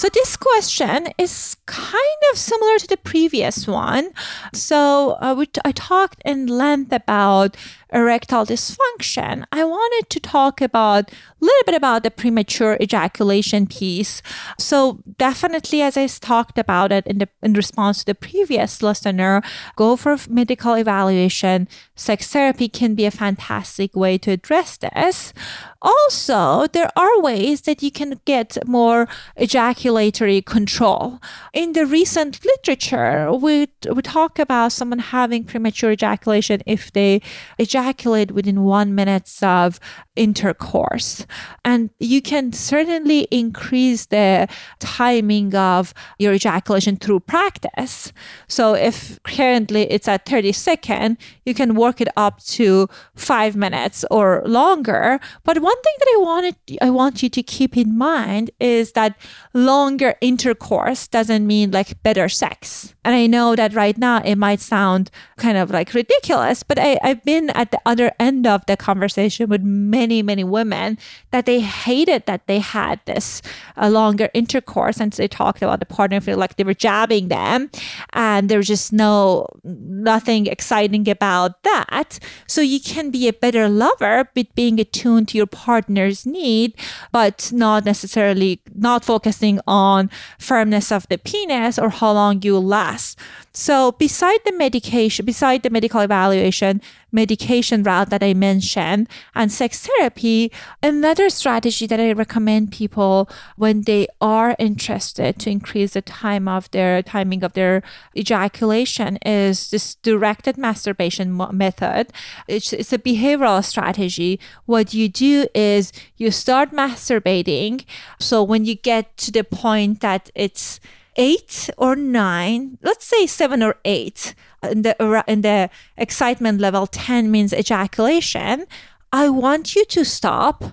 So 0.00 0.08
this 0.08 0.34
question 0.34 1.08
is 1.18 1.58
kind 1.66 2.20
of 2.32 2.38
similar 2.38 2.78
to 2.78 2.86
the 2.86 2.96
previous 2.96 3.68
one. 3.68 4.12
So 4.54 5.18
uh, 5.20 5.34
we 5.36 5.44
t- 5.44 5.60
I 5.62 5.72
talked 5.72 6.22
in 6.24 6.46
length 6.46 6.90
about 6.90 7.54
erectile 7.92 8.46
dysfunction. 8.46 9.44
I 9.52 9.62
wanted 9.64 10.08
to 10.08 10.18
talk 10.18 10.62
about 10.62 11.10
a 11.10 11.14
little 11.44 11.64
bit 11.66 11.74
about 11.74 12.02
the 12.02 12.10
premature 12.10 12.78
ejaculation 12.80 13.66
piece. 13.66 14.22
So 14.58 15.02
definitely, 15.18 15.82
as 15.82 15.98
I 15.98 16.06
talked 16.06 16.58
about 16.58 16.92
it 16.92 17.06
in 17.06 17.18
the 17.18 17.28
in 17.42 17.52
response 17.52 17.98
to 17.98 18.06
the 18.06 18.14
previous 18.14 18.80
listener, 18.80 19.42
go 19.76 19.96
for 19.96 20.16
medical 20.30 20.74
evaluation. 20.74 21.68
Sex 21.94 22.32
therapy 22.32 22.68
can 22.68 22.94
be 22.94 23.04
a 23.04 23.10
fantastic 23.10 23.94
way 23.94 24.16
to 24.16 24.30
address 24.30 24.78
this. 24.78 25.34
Also, 25.82 26.66
there 26.72 26.90
are 26.94 27.20
ways 27.20 27.62
that 27.62 27.82
you 27.82 27.90
can 27.90 28.20
get 28.26 28.58
more 28.66 29.08
ejaculatory 29.36 30.42
control. 30.42 31.20
In 31.54 31.72
the 31.72 31.86
recent 31.86 32.44
literature, 32.44 33.32
we, 33.32 33.68
we 33.90 34.02
talk 34.02 34.38
about 34.38 34.72
someone 34.72 34.98
having 34.98 35.44
premature 35.44 35.92
ejaculation 35.92 36.60
if 36.66 36.92
they 36.92 37.22
ejaculate 37.58 38.32
within 38.32 38.62
one 38.62 38.94
minute 38.94 39.30
of 39.42 39.80
intercourse. 40.16 41.26
And 41.64 41.88
you 41.98 42.20
can 42.20 42.52
certainly 42.52 43.26
increase 43.30 44.06
the 44.06 44.48
timing 44.80 45.54
of 45.54 45.94
your 46.18 46.34
ejaculation 46.34 46.96
through 46.96 47.20
practice. 47.20 48.12
So 48.48 48.74
if 48.74 49.18
currently 49.22 49.90
it's 49.90 50.08
at 50.08 50.26
30 50.26 50.52
seconds, 50.52 51.16
you 51.46 51.54
can 51.54 51.74
work 51.74 52.02
it 52.02 52.08
up 52.16 52.42
to 52.44 52.88
five 53.14 53.56
minutes 53.56 54.04
or 54.10 54.42
longer. 54.44 55.20
But 55.42 55.62
one 55.70 55.82
thing 55.82 55.94
that 56.00 56.10
I 56.14 56.18
wanted 56.20 56.56
I 56.82 56.90
want 56.90 57.22
you 57.22 57.28
to 57.28 57.42
keep 57.42 57.76
in 57.76 57.96
mind 57.96 58.50
is 58.58 58.92
that 58.92 59.14
longer 59.54 60.14
intercourse 60.20 61.06
doesn't 61.06 61.46
mean 61.46 61.70
like 61.70 62.02
better 62.02 62.28
sex. 62.28 62.94
And 63.04 63.14
I 63.14 63.26
know 63.26 63.56
that 63.56 63.72
right 63.74 63.96
now 63.96 64.20
it 64.22 64.36
might 64.36 64.60
sound 64.60 65.10
kind 65.36 65.56
of 65.56 65.70
like 65.70 65.94
ridiculous, 65.94 66.62
but 66.62 66.78
I, 66.78 66.98
I've 67.02 67.24
been 67.24 67.50
at 67.50 67.70
the 67.70 67.80
other 67.86 68.12
end 68.18 68.46
of 68.46 68.66
the 68.66 68.76
conversation 68.76 69.48
with 69.48 69.62
many, 69.62 70.22
many 70.22 70.44
women 70.44 70.98
that 71.30 71.46
they 71.46 71.60
hated 71.60 72.26
that 72.26 72.46
they 72.46 72.58
had 72.58 73.00
this 73.06 73.40
uh, 73.76 73.88
longer 73.88 74.28
intercourse. 74.34 75.00
And 75.00 75.14
so 75.14 75.22
they 75.22 75.28
talked 75.28 75.62
about 75.62 75.80
the 75.80 75.86
partner 75.86 76.20
feel 76.20 76.36
like 76.36 76.56
they 76.56 76.64
were 76.64 76.74
jabbing 76.74 77.28
them 77.28 77.70
and 78.12 78.48
there's 78.48 78.66
just 78.66 78.92
no, 78.92 79.46
nothing 79.64 80.46
exciting 80.46 81.08
about 81.08 81.62
that. 81.62 82.18
So 82.46 82.60
you 82.60 82.80
can 82.80 83.10
be 83.10 83.28
a 83.28 83.32
better 83.32 83.68
lover 83.68 84.28
with 84.34 84.54
being 84.54 84.80
attuned 84.80 85.28
to 85.28 85.38
your 85.38 85.46
partner's 85.60 86.24
need, 86.24 86.74
but 87.12 87.50
not 87.52 87.84
necessarily 87.84 88.60
not 88.74 89.04
focusing 89.04 89.60
on 89.66 90.10
firmness 90.38 90.90
of 90.90 91.06
the 91.08 91.18
penis 91.18 91.78
or 91.78 91.90
how 91.90 92.12
long 92.12 92.40
you 92.42 92.58
last. 92.58 93.18
So 93.52 93.92
beside 93.92 94.40
the 94.44 94.56
medication, 94.56 95.26
beside 95.26 95.62
the 95.62 95.70
medical 95.70 96.00
evaluation, 96.00 96.80
medication 97.12 97.82
route 97.82 98.10
that 98.10 98.22
I 98.22 98.34
mentioned 98.34 99.08
and 99.34 99.50
sex 99.50 99.86
therapy, 99.86 100.52
another 100.82 101.30
strategy 101.30 101.86
that 101.86 102.00
I 102.00 102.12
recommend 102.12 102.72
people 102.72 103.28
when 103.56 103.82
they 103.82 104.06
are 104.20 104.56
interested 104.58 105.38
to 105.40 105.50
increase 105.50 105.92
the 105.92 106.02
time 106.02 106.48
of 106.48 106.70
their 106.70 107.02
timing 107.02 107.42
of 107.42 107.52
their 107.54 107.82
ejaculation 108.16 109.16
is 109.24 109.70
this 109.70 109.94
directed 109.96 110.56
masturbation 110.56 111.36
method. 111.52 112.12
It's, 112.48 112.72
it's 112.72 112.92
a 112.92 112.98
behavioral 112.98 113.64
strategy. 113.64 114.40
What 114.66 114.94
you 114.94 115.08
do 115.08 115.46
is 115.54 115.92
you 116.16 116.30
start 116.30 116.72
masturbating. 116.72 117.84
So 118.18 118.42
when 118.42 118.64
you 118.64 118.74
get 118.74 119.16
to 119.18 119.32
the 119.32 119.44
point 119.44 120.00
that 120.00 120.30
it's 120.34 120.80
eight 121.16 121.70
or 121.76 121.96
nine, 121.96 122.78
let's 122.82 123.04
say 123.04 123.26
seven 123.26 123.62
or 123.62 123.76
eight, 123.84 124.34
in 124.62 124.82
the, 124.82 125.24
in 125.26 125.40
the 125.40 125.70
excitement 125.96 126.60
level 126.60 126.86
10 126.86 127.30
means 127.30 127.52
ejaculation, 127.52 128.66
I 129.12 129.28
want 129.28 129.74
you 129.74 129.84
to 129.86 130.04
stop 130.04 130.64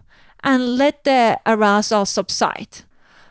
and 0.43 0.77
let 0.77 1.03
the 1.03 1.39
arousal 1.45 2.05
subside. 2.05 2.83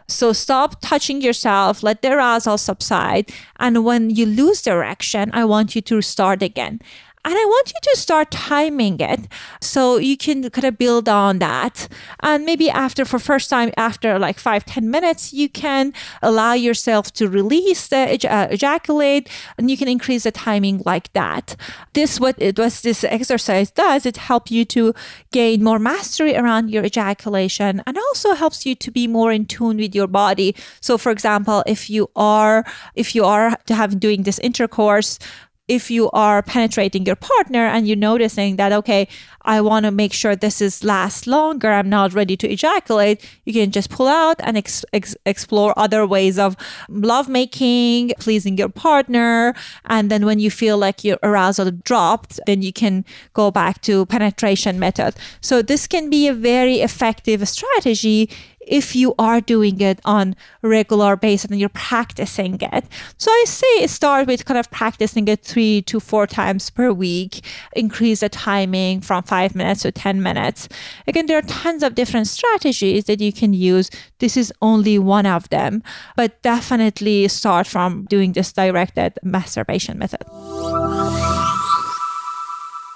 So 0.08 0.32
stop 0.32 0.80
touching 0.80 1.20
yourself, 1.20 1.82
let 1.82 2.02
the 2.02 2.12
arousal 2.12 2.58
subside. 2.58 3.30
And 3.58 3.84
when 3.84 4.10
you 4.10 4.24
lose 4.24 4.62
direction, 4.62 5.30
I 5.32 5.44
want 5.44 5.74
you 5.74 5.82
to 5.82 6.00
start 6.00 6.42
again. 6.42 6.80
And 7.26 7.34
I 7.34 7.44
want 7.44 7.72
you 7.74 7.80
to 7.82 7.98
start 7.98 8.30
timing 8.30 9.00
it 9.00 9.26
so 9.60 9.96
you 9.96 10.16
can 10.16 10.48
kind 10.50 10.64
of 10.64 10.78
build 10.78 11.08
on 11.08 11.40
that. 11.40 11.88
And 12.20 12.46
maybe 12.46 12.70
after, 12.70 13.04
for 13.04 13.18
first 13.18 13.50
time, 13.50 13.72
after 13.76 14.16
like 14.16 14.38
five 14.38 14.64
ten 14.64 14.92
minutes, 14.92 15.32
you 15.32 15.48
can 15.48 15.92
allow 16.22 16.52
yourself 16.52 17.12
to 17.14 17.28
release 17.28 17.88
the 17.88 18.02
uh, 18.30 18.46
ejaculate 18.52 19.28
and 19.58 19.68
you 19.68 19.76
can 19.76 19.88
increase 19.88 20.22
the 20.22 20.30
timing 20.30 20.82
like 20.86 21.12
that. 21.14 21.56
This, 21.94 22.20
what 22.20 22.36
it 22.38 22.60
was, 22.60 22.82
this 22.82 23.02
exercise 23.02 23.72
does, 23.72 24.06
it 24.06 24.18
helps 24.18 24.52
you 24.52 24.64
to 24.66 24.94
gain 25.32 25.64
more 25.64 25.80
mastery 25.80 26.36
around 26.36 26.70
your 26.70 26.84
ejaculation 26.84 27.82
and 27.88 27.98
also 27.98 28.34
helps 28.34 28.64
you 28.64 28.76
to 28.76 28.92
be 28.92 29.08
more 29.08 29.32
in 29.32 29.46
tune 29.46 29.78
with 29.78 29.96
your 29.96 30.06
body. 30.06 30.54
So 30.80 30.96
for 30.96 31.10
example, 31.10 31.64
if 31.66 31.90
you 31.90 32.08
are, 32.14 32.64
if 32.94 33.16
you 33.16 33.24
are 33.24 33.58
to 33.66 33.74
have 33.74 33.98
doing 33.98 34.22
this 34.22 34.38
intercourse, 34.38 35.18
if 35.68 35.90
you 35.90 36.10
are 36.10 36.42
penetrating 36.42 37.04
your 37.06 37.16
partner 37.16 37.66
and 37.66 37.86
you're 37.86 37.96
noticing 37.96 38.56
that 38.56 38.72
okay 38.72 39.08
i 39.42 39.60
want 39.60 39.84
to 39.84 39.90
make 39.90 40.12
sure 40.12 40.36
this 40.36 40.60
is 40.60 40.84
last 40.84 41.26
longer 41.26 41.70
i'm 41.70 41.88
not 41.88 42.12
ready 42.12 42.36
to 42.36 42.48
ejaculate 42.48 43.28
you 43.44 43.52
can 43.52 43.70
just 43.70 43.90
pull 43.90 44.08
out 44.08 44.36
and 44.40 44.56
ex- 44.56 44.84
ex- 44.92 45.16
explore 45.24 45.72
other 45.76 46.06
ways 46.06 46.38
of 46.38 46.56
love 46.88 47.28
making 47.28 48.12
pleasing 48.18 48.58
your 48.58 48.68
partner. 48.68 49.54
And 49.86 50.10
then 50.10 50.24
when 50.26 50.38
you 50.38 50.50
feel 50.50 50.78
like 50.78 51.04
your 51.04 51.18
arousal 51.22 51.70
dropped 51.70 52.40
then 52.46 52.62
you 52.62 52.72
can 52.72 53.04
go 53.34 53.50
back 53.50 53.82
to 53.82 54.06
penetration 54.06 54.78
method. 54.78 55.14
So 55.40 55.62
this 55.62 55.86
can 55.86 56.10
be 56.10 56.28
a 56.28 56.34
very 56.34 56.80
effective 56.80 57.46
strategy 57.48 58.30
if 58.66 58.96
you 58.96 59.14
are 59.18 59.40
doing 59.40 59.80
it 59.80 60.00
on 60.04 60.34
regular 60.62 61.16
basis 61.16 61.50
and 61.50 61.60
you're 61.60 61.68
practicing 61.68 62.58
it. 62.60 62.84
So 63.16 63.30
I 63.30 63.44
say 63.46 63.86
start 63.86 64.26
with 64.26 64.44
kind 64.44 64.58
of 64.58 64.70
practicing 64.70 65.28
it 65.28 65.44
three 65.44 65.82
to 65.82 66.00
four 66.00 66.26
times 66.26 66.70
per 66.70 66.92
week, 66.92 67.44
increase 67.74 68.20
the 68.20 68.28
timing 68.28 69.00
from 69.00 69.22
five 69.22 69.54
minutes 69.54 69.82
to 69.82 69.92
10 69.92 70.22
minutes. 70.22 70.68
Again, 71.06 71.26
there 71.26 71.38
are 71.38 71.42
tons 71.42 71.82
of 71.82 71.94
different 71.94 72.26
strategies 72.26 73.04
that 73.04 73.20
you 73.20 73.32
can 73.32 73.52
use. 73.52 73.90
This 74.18 74.36
is 74.36 74.52
only 74.60 74.98
one 74.98 75.26
of 75.26 75.48
them, 75.50 75.82
but 76.16 76.42
definitely 76.42 77.28
start 77.28 77.66
from 77.66 78.04
doing 78.06 78.32
this 78.32 78.52
directed 78.52 79.18
masturbation 79.22 79.98
method. 79.98 80.24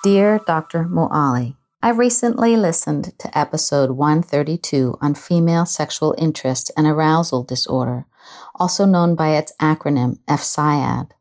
Dear 0.03 0.41
Dr. 0.47 0.85
Moali, 0.85 1.57
I 1.83 1.89
recently 1.93 2.57
listened 2.57 3.19
to 3.21 3.39
episode 3.39 3.93
132 3.93 4.99
on 5.01 5.15
female 5.15 5.65
sexual 5.65 6.15
interest 6.19 6.71
and 6.77 6.87
arousal 6.87 7.43
disorder, 7.43 8.05
also 8.57 8.85
known 8.85 9.15
by 9.15 9.31
its 9.31 9.55
acronym 9.59 10.19
FSIAD. 10.29 11.13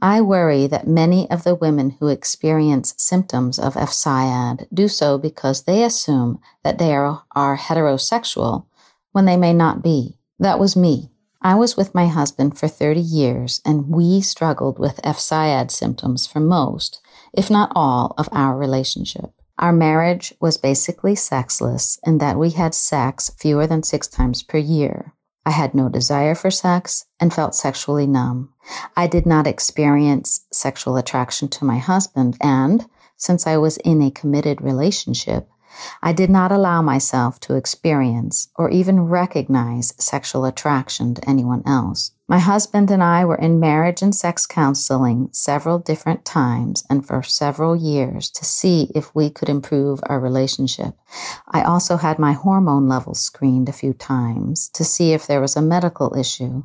I 0.00 0.20
worry 0.20 0.68
that 0.68 0.86
many 0.86 1.28
of 1.32 1.42
the 1.42 1.56
women 1.56 1.96
who 1.98 2.06
experience 2.06 2.94
symptoms 2.96 3.58
of 3.58 3.74
FSIAD 3.74 4.68
do 4.72 4.86
so 4.86 5.18
because 5.18 5.64
they 5.64 5.82
assume 5.82 6.38
that 6.62 6.78
they 6.78 6.94
are, 6.94 7.24
are 7.32 7.56
heterosexual 7.56 8.66
when 9.10 9.24
they 9.24 9.36
may 9.36 9.52
not 9.52 9.82
be. 9.82 10.20
That 10.38 10.60
was 10.60 10.76
me. 10.76 11.10
I 11.42 11.56
was 11.56 11.76
with 11.76 11.92
my 11.92 12.06
husband 12.06 12.56
for 12.56 12.68
30 12.68 13.00
years 13.00 13.60
and 13.64 13.88
we 13.88 14.20
struggled 14.20 14.78
with 14.78 15.02
FSIAD 15.02 15.72
symptoms 15.72 16.24
for 16.24 16.38
most, 16.38 17.00
if 17.32 17.50
not 17.50 17.72
all, 17.74 18.14
of 18.16 18.28
our 18.30 18.56
relationship. 18.56 19.33
Our 19.58 19.72
marriage 19.72 20.34
was 20.40 20.58
basically 20.58 21.14
sexless 21.14 21.98
in 22.04 22.18
that 22.18 22.38
we 22.38 22.50
had 22.50 22.74
sex 22.74 23.30
fewer 23.38 23.66
than 23.66 23.82
six 23.82 24.08
times 24.08 24.42
per 24.42 24.58
year. 24.58 25.14
I 25.46 25.50
had 25.50 25.74
no 25.74 25.88
desire 25.88 26.34
for 26.34 26.50
sex 26.50 27.04
and 27.20 27.32
felt 27.32 27.54
sexually 27.54 28.06
numb. 28.06 28.52
I 28.96 29.06
did 29.06 29.26
not 29.26 29.46
experience 29.46 30.46
sexual 30.50 30.96
attraction 30.96 31.48
to 31.48 31.64
my 31.64 31.78
husband, 31.78 32.36
and 32.40 32.86
since 33.16 33.46
I 33.46 33.58
was 33.58 33.76
in 33.78 34.02
a 34.02 34.10
committed 34.10 34.60
relationship, 34.60 35.48
I 36.02 36.12
did 36.12 36.30
not 36.30 36.52
allow 36.52 36.82
myself 36.82 37.40
to 37.40 37.54
experience 37.54 38.48
or 38.56 38.70
even 38.70 39.02
recognize 39.02 39.94
sexual 39.98 40.44
attraction 40.44 41.14
to 41.14 41.28
anyone 41.28 41.62
else. 41.66 42.12
My 42.26 42.38
husband 42.38 42.90
and 42.90 43.02
I 43.02 43.24
were 43.24 43.36
in 43.36 43.60
marriage 43.60 44.00
and 44.00 44.14
sex 44.14 44.46
counseling 44.46 45.28
several 45.32 45.78
different 45.78 46.24
times 46.24 46.82
and 46.88 47.06
for 47.06 47.22
several 47.22 47.76
years 47.76 48.30
to 48.30 48.44
see 48.44 48.90
if 48.94 49.14
we 49.14 49.28
could 49.28 49.50
improve 49.50 50.00
our 50.04 50.18
relationship. 50.18 50.94
I 51.48 51.62
also 51.62 51.98
had 51.98 52.18
my 52.18 52.32
hormone 52.32 52.88
levels 52.88 53.20
screened 53.20 53.68
a 53.68 53.72
few 53.72 53.92
times 53.92 54.70
to 54.70 54.84
see 54.84 55.12
if 55.12 55.26
there 55.26 55.40
was 55.40 55.54
a 55.54 55.62
medical 55.62 56.16
issue. 56.16 56.64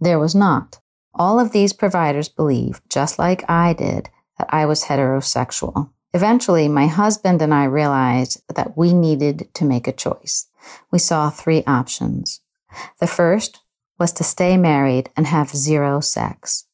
There 0.00 0.20
was 0.20 0.34
not. 0.34 0.78
All 1.14 1.40
of 1.40 1.52
these 1.52 1.72
providers 1.72 2.28
believed, 2.28 2.82
just 2.88 3.18
like 3.18 3.48
I 3.50 3.72
did, 3.72 4.08
that 4.38 4.48
I 4.50 4.66
was 4.66 4.84
heterosexual. 4.84 5.90
Eventually, 6.14 6.68
my 6.68 6.86
husband 6.86 7.40
and 7.40 7.54
I 7.54 7.64
realized 7.64 8.42
that 8.54 8.76
we 8.76 8.92
needed 8.92 9.48
to 9.54 9.64
make 9.64 9.88
a 9.88 9.92
choice. 9.92 10.46
We 10.90 10.98
saw 10.98 11.30
three 11.30 11.64
options. 11.66 12.40
The 13.00 13.06
first 13.06 13.60
was 13.98 14.12
to 14.12 14.24
stay 14.24 14.56
married 14.56 15.10
and 15.16 15.26
have 15.26 15.56
zero 15.56 16.00
sex. 16.00 16.64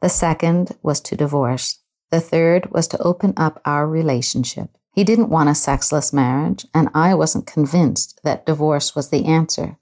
The 0.00 0.08
second 0.08 0.76
was 0.82 1.00
to 1.02 1.16
divorce. 1.16 1.78
The 2.10 2.20
third 2.20 2.70
was 2.70 2.88
to 2.88 3.02
open 3.02 3.34
up 3.36 3.60
our 3.64 3.86
relationship. 3.88 4.70
He 4.92 5.04
didn't 5.04 5.30
want 5.30 5.48
a 5.48 5.54
sexless 5.54 6.12
marriage, 6.12 6.66
and 6.74 6.88
I 6.92 7.14
wasn't 7.14 7.46
convinced 7.46 8.20
that 8.24 8.44
divorce 8.44 8.94
was 8.94 9.08
the 9.08 9.24
answer. 9.24 9.78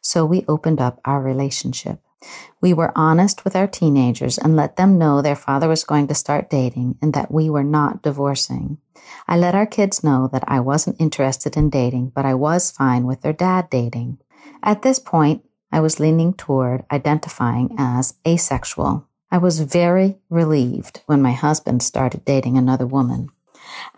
So 0.00 0.24
we 0.24 0.44
opened 0.46 0.80
up 0.80 1.00
our 1.04 1.20
relationship. 1.20 2.00
We 2.60 2.72
were 2.72 2.92
honest 2.96 3.44
with 3.44 3.56
our 3.56 3.66
teenagers 3.66 4.38
and 4.38 4.56
let 4.56 4.76
them 4.76 4.98
know 4.98 5.20
their 5.20 5.36
father 5.36 5.68
was 5.68 5.84
going 5.84 6.06
to 6.08 6.14
start 6.14 6.50
dating 6.50 6.98
and 7.02 7.12
that 7.14 7.32
we 7.32 7.50
were 7.50 7.64
not 7.64 8.02
divorcing. 8.02 8.78
I 9.26 9.36
let 9.36 9.54
our 9.54 9.66
kids 9.66 10.04
know 10.04 10.28
that 10.32 10.44
I 10.46 10.60
wasn't 10.60 11.00
interested 11.00 11.56
in 11.56 11.70
dating, 11.70 12.12
but 12.14 12.24
I 12.24 12.34
was 12.34 12.70
fine 12.70 13.04
with 13.04 13.22
their 13.22 13.32
dad 13.32 13.70
dating. 13.70 14.18
At 14.62 14.82
this 14.82 14.98
point, 14.98 15.44
I 15.72 15.80
was 15.80 15.98
leaning 15.98 16.34
toward 16.34 16.84
identifying 16.90 17.74
as 17.78 18.14
asexual. 18.26 19.06
I 19.30 19.38
was 19.38 19.60
very 19.60 20.18
relieved 20.28 21.00
when 21.06 21.22
my 21.22 21.32
husband 21.32 21.82
started 21.82 22.24
dating 22.24 22.58
another 22.58 22.86
woman. 22.86 23.30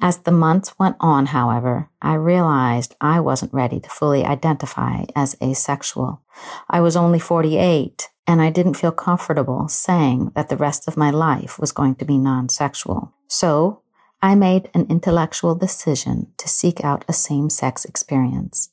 As 0.01 0.19
the 0.19 0.31
months 0.31 0.79
went 0.79 0.97
on, 1.01 1.27
however, 1.27 1.91
I 2.01 2.15
realized 2.15 2.95
I 3.01 3.19
wasn't 3.21 3.53
ready 3.53 3.81
to 3.81 3.91
fully 3.91 4.25
identify 4.25 5.05
as 5.17 5.37
asexual. 5.43 6.23
I 6.71 6.81
was 6.81 6.97
only 6.97 7.19
48 7.19 8.09
and 8.27 8.41
I 8.41 8.51
didn't 8.51 8.75
feel 8.75 8.93
comfortable 8.93 9.69
saying 9.69 10.33
that 10.35 10.49
the 10.49 10.57
rest 10.57 10.89
of 10.89 10.97
my 10.97 11.11
life 11.11 11.59
was 11.59 11.73
going 11.73 11.97
to 11.97 12.05
be 12.05 12.19
non 12.19 12.49
sexual. 12.49 13.13
So 13.29 13.83
I 14.23 14.35
made 14.35 14.71
an 14.73 14.87
intellectual 14.89 15.55
decision 15.55 16.33
to 16.39 16.49
seek 16.49 16.83
out 16.83 17.05
a 17.07 17.13
same 17.13 17.51
sex 17.51 17.85
experience. 17.85 18.71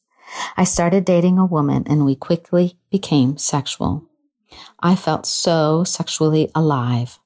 I 0.56 0.64
started 0.64 1.04
dating 1.04 1.38
a 1.38 1.46
woman 1.46 1.84
and 1.88 2.06
we 2.06 2.16
quickly 2.16 2.78
became 2.90 3.38
sexual. 3.38 4.06
I 4.80 4.96
felt 4.96 5.26
so 5.26 5.84
sexually 5.84 6.50
alive. 6.56 7.20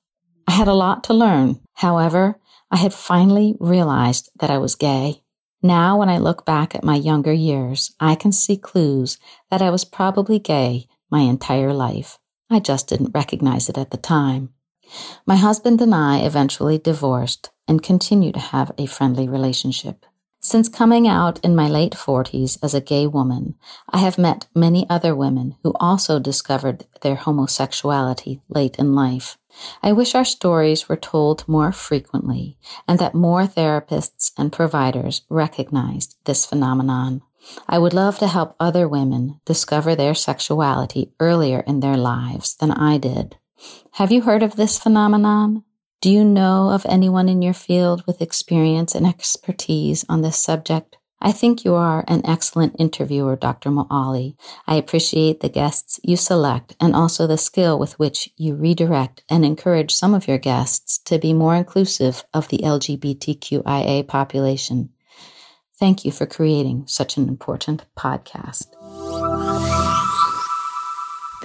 I 0.47 0.51
had 0.53 0.67
a 0.67 0.73
lot 0.73 1.03
to 1.05 1.13
learn. 1.13 1.59
However, 1.75 2.39
I 2.71 2.77
had 2.77 2.93
finally 2.93 3.55
realized 3.59 4.31
that 4.39 4.49
I 4.49 4.57
was 4.57 4.75
gay. 4.75 5.21
Now, 5.61 5.97
when 5.97 6.09
I 6.09 6.17
look 6.17 6.45
back 6.45 6.75
at 6.75 6.83
my 6.83 6.95
younger 6.95 7.33
years, 7.33 7.95
I 7.99 8.15
can 8.15 8.31
see 8.31 8.57
clues 8.57 9.17
that 9.49 9.61
I 9.61 9.69
was 9.69 9.85
probably 9.85 10.39
gay 10.39 10.87
my 11.09 11.21
entire 11.21 11.73
life. 11.73 12.19
I 12.49 12.59
just 12.59 12.87
didn't 12.87 13.15
recognize 13.15 13.69
it 13.69 13.77
at 13.77 13.91
the 13.91 13.97
time. 13.97 14.53
My 15.25 15.35
husband 15.35 15.81
and 15.81 15.95
I 15.95 16.19
eventually 16.19 16.77
divorced 16.77 17.49
and 17.67 17.81
continue 17.81 18.31
to 18.31 18.39
have 18.39 18.71
a 18.77 18.85
friendly 18.85 19.27
relationship. 19.27 20.05
Since 20.39 20.69
coming 20.69 21.07
out 21.07 21.39
in 21.43 21.55
my 21.55 21.67
late 21.67 21.93
40s 21.93 22.59
as 22.61 22.75
a 22.75 22.81
gay 22.81 23.07
woman, 23.07 23.55
I 23.89 23.97
have 23.97 24.19
met 24.19 24.45
many 24.53 24.87
other 24.91 25.15
women 25.15 25.55
who 25.63 25.73
also 25.79 26.19
discovered 26.19 26.85
their 27.01 27.15
homosexuality 27.15 28.41
late 28.47 28.75
in 28.75 28.93
life. 28.93 29.39
I 29.81 29.91
wish 29.91 30.13
our 30.13 30.23
stories 30.23 30.87
were 30.87 30.97
told 30.97 31.47
more 31.47 31.71
frequently 31.71 32.59
and 32.87 32.99
that 32.99 33.15
more 33.15 33.47
therapists 33.47 34.33
and 34.37 34.53
providers 34.53 35.23
recognized 35.29 36.15
this 36.25 36.45
phenomenon. 36.45 37.23
I 37.67 37.77
would 37.77 37.93
love 37.93 38.19
to 38.19 38.27
help 38.27 38.55
other 38.59 38.87
women 38.87 39.39
discover 39.45 39.95
their 39.95 40.15
sexuality 40.15 41.11
earlier 41.19 41.59
in 41.61 41.79
their 41.79 41.97
lives 41.97 42.55
than 42.55 42.71
I 42.71 42.97
did. 42.97 43.37
Have 43.93 44.11
you 44.11 44.21
heard 44.21 44.43
of 44.43 44.55
this 44.55 44.77
phenomenon? 44.77 45.63
Do 46.01 46.11
you 46.11 46.23
know 46.23 46.69
of 46.69 46.85
anyone 46.87 47.29
in 47.29 47.41
your 47.41 47.53
field 47.53 48.03
with 48.05 48.21
experience 48.21 48.93
and 48.93 49.07
expertise 49.07 50.05
on 50.07 50.21
this 50.21 50.37
subject? 50.37 50.97
I 51.21 51.31
think 51.31 51.63
you 51.63 51.73
are 51.73 52.03
an 52.07 52.25
excellent 52.25 52.75
interviewer, 52.77 53.35
Dr. 53.35 53.69
Moali. 53.71 54.35
I 54.67 54.75
appreciate 54.75 55.39
the 55.39 55.49
guests 55.49 55.99
you 56.03 56.17
select 56.17 56.75
and 56.79 56.95
also 56.95 57.25
the 57.25 57.37
skill 57.37 57.79
with 57.79 57.97
which 57.97 58.29
you 58.37 58.53
redirect 58.53 59.23
and 59.29 59.43
encourage 59.45 59.95
some 59.95 60.13
of 60.13 60.27
your 60.27 60.37
guests 60.37 60.99
to 61.05 61.17
be 61.17 61.33
more 61.33 61.55
inclusive 61.55 62.25
of 62.33 62.49
the 62.49 62.59
LGBTQIA 62.59 64.07
population. 64.07 64.89
Thank 65.77 66.05
you 66.05 66.11
for 66.11 66.25
creating 66.25 66.85
such 66.87 67.17
an 67.17 67.27
important 67.27 67.85
podcast. 67.97 68.67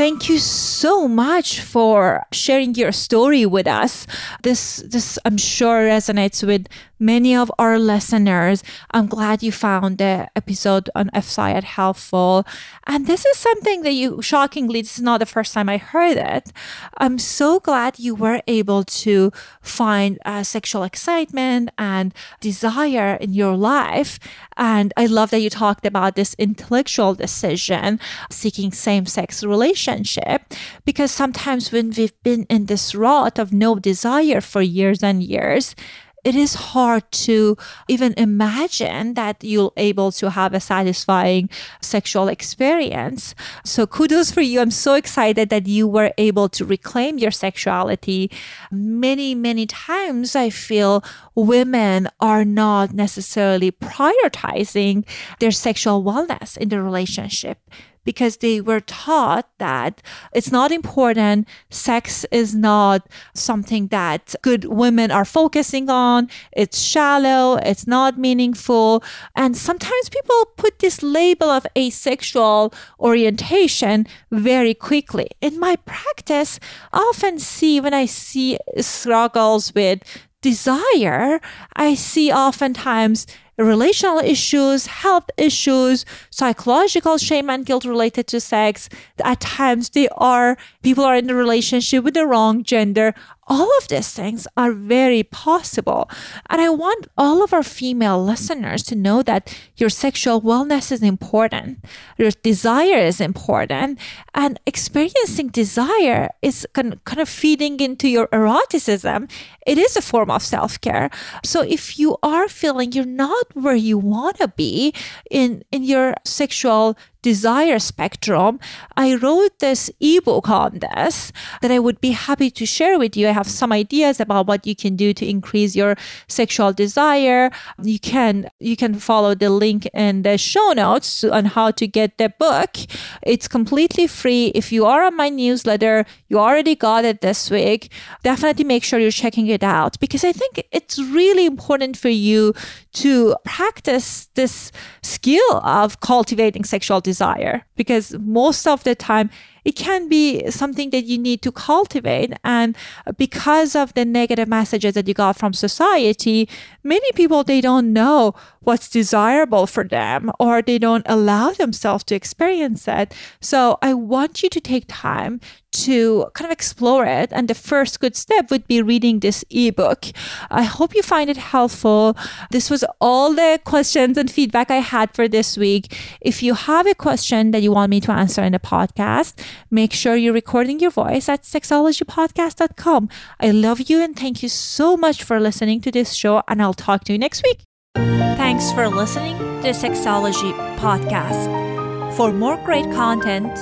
Thank 0.00 0.30
you 0.30 0.38
so 0.38 1.06
much 1.06 1.60
for 1.60 2.24
sharing 2.32 2.74
your 2.74 2.90
story 2.90 3.44
with 3.44 3.66
us. 3.66 4.06
This 4.42 4.78
this 4.88 5.18
I'm 5.26 5.36
sure 5.36 5.84
resonates 5.84 6.42
with 6.42 6.68
many 7.00 7.34
of 7.34 7.50
our 7.58 7.78
listeners. 7.78 8.62
I'm 8.92 9.06
glad 9.06 9.42
you 9.42 9.50
found 9.50 9.98
the 9.98 10.28
episode 10.36 10.90
on 10.94 11.08
FSIAD 11.10 11.64
helpful. 11.64 12.46
And 12.86 13.06
this 13.06 13.24
is 13.24 13.38
something 13.38 13.82
that 13.82 13.94
you, 13.94 14.20
shockingly, 14.20 14.82
this 14.82 14.98
is 14.98 15.02
not 15.02 15.18
the 15.18 15.26
first 15.26 15.54
time 15.54 15.68
I 15.68 15.78
heard 15.78 16.18
it. 16.18 16.52
I'm 16.98 17.18
so 17.18 17.58
glad 17.58 17.98
you 17.98 18.14
were 18.14 18.42
able 18.46 18.84
to 18.84 19.32
find 19.62 20.18
uh, 20.26 20.42
sexual 20.42 20.82
excitement 20.82 21.70
and 21.78 22.12
desire 22.40 23.14
in 23.14 23.32
your 23.32 23.56
life. 23.56 24.18
And 24.56 24.92
I 24.96 25.06
love 25.06 25.30
that 25.30 25.40
you 25.40 25.48
talked 25.48 25.86
about 25.86 26.16
this 26.16 26.34
intellectual 26.38 27.14
decision, 27.14 27.98
seeking 28.30 28.72
same 28.72 29.06
sex 29.06 29.42
relationship, 29.90 30.54
because 30.84 31.10
sometimes 31.10 31.72
when 31.72 31.90
we've 31.90 32.22
been 32.22 32.44
in 32.48 32.66
this 32.66 32.94
rut 32.94 33.38
of 33.38 33.52
no 33.52 33.76
desire 33.76 34.40
for 34.40 34.62
years 34.62 35.02
and 35.02 35.22
years, 35.22 35.74
it 36.22 36.34
is 36.34 36.54
hard 36.54 37.10
to 37.10 37.56
even 37.88 38.12
imagine 38.18 39.14
that 39.14 39.42
you'll 39.42 39.72
able 39.78 40.12
to 40.12 40.28
have 40.28 40.52
a 40.52 40.60
satisfying 40.60 41.48
sexual 41.80 42.28
experience. 42.28 43.34
So 43.64 43.86
kudos 43.86 44.30
for 44.30 44.42
you. 44.42 44.60
I'm 44.60 44.70
so 44.70 44.94
excited 44.94 45.48
that 45.48 45.66
you 45.66 45.88
were 45.88 46.12
able 46.18 46.50
to 46.50 46.66
reclaim 46.66 47.16
your 47.16 47.30
sexuality. 47.30 48.30
Many, 48.70 49.34
many 49.34 49.64
times 49.64 50.36
I 50.36 50.50
feel 50.50 51.02
women 51.34 52.06
are 52.20 52.44
not 52.44 52.92
necessarily 52.92 53.72
prioritizing 53.72 55.06
their 55.38 55.52
sexual 55.52 56.04
wellness 56.04 56.58
in 56.58 56.68
the 56.68 56.82
relationship 56.82 57.58
because 58.04 58.38
they 58.38 58.60
were 58.60 58.80
taught 58.80 59.48
that 59.58 60.02
it's 60.32 60.50
not 60.50 60.72
important. 60.72 61.46
Sex 61.70 62.24
is 62.30 62.54
not 62.54 63.06
something 63.34 63.88
that 63.88 64.34
good 64.42 64.64
women 64.64 65.10
are 65.10 65.24
focusing 65.24 65.90
on. 65.90 66.28
It's 66.52 66.80
shallow. 66.80 67.56
It's 67.62 67.86
not 67.86 68.18
meaningful. 68.18 69.02
And 69.36 69.56
sometimes 69.56 70.08
people 70.08 70.46
put 70.56 70.78
this 70.78 71.02
label 71.02 71.50
of 71.50 71.66
asexual 71.76 72.72
orientation 72.98 74.06
very 74.30 74.74
quickly. 74.74 75.28
In 75.40 75.58
my 75.58 75.76
practice, 75.76 76.58
I 76.92 76.98
often 76.98 77.38
see 77.38 77.80
when 77.80 77.94
I 77.94 78.06
see 78.06 78.58
struggles 78.78 79.74
with 79.74 80.02
desire, 80.42 81.40
I 81.76 81.94
see 81.94 82.32
oftentimes 82.32 83.26
relational 83.64 84.18
issues, 84.18 84.86
health 84.86 85.30
issues, 85.36 86.04
psychological 86.30 87.18
shame 87.18 87.50
and 87.50 87.66
guilt 87.66 87.84
related 87.84 88.26
to 88.28 88.40
sex. 88.40 88.88
At 89.22 89.40
times, 89.40 89.90
they 89.90 90.08
are 90.16 90.56
people 90.82 91.04
are 91.04 91.16
in 91.16 91.30
a 91.30 91.34
relationship 91.34 92.04
with 92.04 92.14
the 92.14 92.26
wrong 92.26 92.62
gender 92.62 93.14
all 93.50 93.68
of 93.78 93.88
these 93.88 94.12
things 94.12 94.46
are 94.56 94.70
very 94.70 95.24
possible. 95.24 96.08
And 96.48 96.60
I 96.60 96.70
want 96.70 97.08
all 97.18 97.42
of 97.42 97.52
our 97.52 97.64
female 97.64 98.24
listeners 98.24 98.84
to 98.84 98.94
know 98.94 99.24
that 99.24 99.52
your 99.76 99.90
sexual 99.90 100.40
wellness 100.40 100.92
is 100.92 101.02
important, 101.02 101.84
your 102.16 102.30
desire 102.30 102.98
is 102.98 103.20
important, 103.20 103.98
and 104.34 104.60
experiencing 104.66 105.48
desire 105.48 106.30
is 106.40 106.66
kind 106.72 106.94
of 107.18 107.28
feeding 107.28 107.80
into 107.80 108.08
your 108.08 108.28
eroticism. 108.32 109.26
It 109.66 109.78
is 109.78 109.96
a 109.96 110.02
form 110.02 110.30
of 110.30 110.42
self 110.42 110.80
care. 110.80 111.10
So 111.44 111.62
if 111.62 111.98
you 111.98 112.18
are 112.22 112.48
feeling 112.48 112.92
you're 112.92 113.04
not 113.04 113.49
where 113.54 113.74
you 113.74 113.98
want 113.98 114.38
to 114.38 114.48
be 114.48 114.94
in, 115.30 115.62
in 115.70 115.82
your 115.82 116.14
sexual 116.24 116.96
desire 117.22 117.78
spectrum, 117.78 118.58
I 118.96 119.14
wrote 119.14 119.58
this 119.58 119.90
ebook 120.00 120.48
on 120.48 120.78
this 120.78 121.32
that 121.62 121.70
I 121.70 121.78
would 121.78 122.00
be 122.00 122.10
happy 122.10 122.50
to 122.50 122.66
share 122.66 122.98
with 122.98 123.16
you. 123.16 123.28
I 123.28 123.32
have 123.32 123.48
some 123.48 123.72
ideas 123.72 124.20
about 124.20 124.46
what 124.46 124.66
you 124.66 124.74
can 124.74 124.96
do 124.96 125.12
to 125.14 125.26
increase 125.28 125.76
your 125.76 125.96
sexual 126.28 126.72
desire. 126.72 127.50
You 127.82 127.98
can 127.98 128.50
you 128.58 128.76
can 128.76 128.94
follow 128.94 129.34
the 129.34 129.50
link 129.50 129.86
in 129.92 130.22
the 130.22 130.38
show 130.38 130.72
notes 130.72 131.24
on 131.24 131.46
how 131.46 131.70
to 131.72 131.86
get 131.86 132.18
the 132.18 132.32
book. 132.38 132.76
It's 133.22 133.48
completely 133.48 134.06
free. 134.06 134.46
If 134.54 134.72
you 134.72 134.86
are 134.86 135.04
on 135.04 135.16
my 135.16 135.28
newsletter, 135.28 136.06
you 136.28 136.38
already 136.38 136.74
got 136.74 137.04
it 137.04 137.20
this 137.20 137.50
week. 137.50 137.90
Definitely 138.22 138.64
make 138.64 138.84
sure 138.84 138.98
you're 138.98 139.10
checking 139.10 139.46
it 139.46 139.62
out 139.62 139.98
because 140.00 140.24
I 140.24 140.32
think 140.32 140.66
it's 140.72 140.98
really 140.98 141.46
important 141.46 141.96
for 141.96 142.08
you 142.08 142.54
to 142.92 143.36
practice 143.44 144.28
this 144.34 144.72
skill 145.02 145.56
of 145.62 146.00
cultivating 146.00 146.64
sexual 146.64 147.00
desire. 147.12 147.56
Because 147.80 148.06
most 148.18 148.66
of 148.66 148.78
the 148.84 148.94
time 148.94 149.28
it 149.64 149.76
can 149.76 150.08
be 150.08 150.50
something 150.50 150.90
that 150.90 151.04
you 151.04 151.18
need 151.18 151.42
to 151.42 151.52
cultivate. 151.52 152.32
And 152.44 152.76
because 153.16 153.74
of 153.74 153.94
the 153.94 154.04
negative 154.04 154.48
messages 154.48 154.94
that 154.94 155.08
you 155.08 155.14
got 155.14 155.36
from 155.36 155.52
society, 155.52 156.48
many 156.82 157.10
people, 157.12 157.44
they 157.44 157.60
don't 157.60 157.92
know 157.92 158.34
what's 158.60 158.88
desirable 158.88 159.66
for 159.66 159.84
them 159.84 160.30
or 160.38 160.60
they 160.62 160.78
don't 160.78 161.06
allow 161.06 161.50
themselves 161.50 162.04
to 162.04 162.14
experience 162.14 162.86
it. 162.86 163.14
So 163.40 163.78
I 163.80 163.94
want 163.94 164.42
you 164.42 164.50
to 164.50 164.60
take 164.60 164.84
time 164.86 165.40
to 165.72 166.26
kind 166.34 166.46
of 166.46 166.52
explore 166.52 167.06
it. 167.06 167.30
And 167.32 167.48
the 167.48 167.54
first 167.54 168.00
good 168.00 168.16
step 168.16 168.50
would 168.50 168.66
be 168.66 168.82
reading 168.82 169.20
this 169.20 169.44
ebook. 169.50 170.06
I 170.50 170.64
hope 170.64 170.94
you 170.94 171.02
find 171.02 171.30
it 171.30 171.36
helpful. 171.36 172.16
This 172.50 172.70
was 172.70 172.84
all 173.00 173.34
the 173.34 173.60
questions 173.64 174.18
and 174.18 174.30
feedback 174.30 174.70
I 174.70 174.80
had 174.80 175.14
for 175.14 175.28
this 175.28 175.56
week. 175.56 175.96
If 176.20 176.42
you 176.42 176.54
have 176.54 176.86
a 176.86 176.94
question 176.94 177.52
that 177.52 177.62
you 177.62 177.72
want 177.72 177.90
me 177.90 178.00
to 178.00 178.12
answer 178.12 178.42
in 178.42 178.52
the 178.52 178.58
podcast, 178.58 179.34
make 179.70 179.92
sure 179.92 180.16
you're 180.16 180.32
recording 180.32 180.80
your 180.80 180.90
voice 180.90 181.28
at 181.28 181.42
sexologypodcast.com. 181.42 183.08
I 183.40 183.50
love 183.50 183.82
you 183.88 184.02
and 184.02 184.16
thank 184.16 184.42
you 184.42 184.48
so 184.48 184.96
much 184.96 185.22
for 185.22 185.38
listening 185.40 185.80
to 185.82 185.90
this 185.90 186.14
show, 186.14 186.42
and 186.48 186.62
I'll 186.62 186.72
talk 186.74 187.04
to 187.04 187.12
you 187.12 187.18
next 187.18 187.42
week. 187.44 187.60
Thanks 187.94 188.72
for 188.72 188.88
listening 188.88 189.36
to 189.62 189.70
Sexology 189.70 190.52
Podcast. 190.76 191.70
For 192.16 192.32
more 192.32 192.56
great 192.64 192.90
content, 192.92 193.52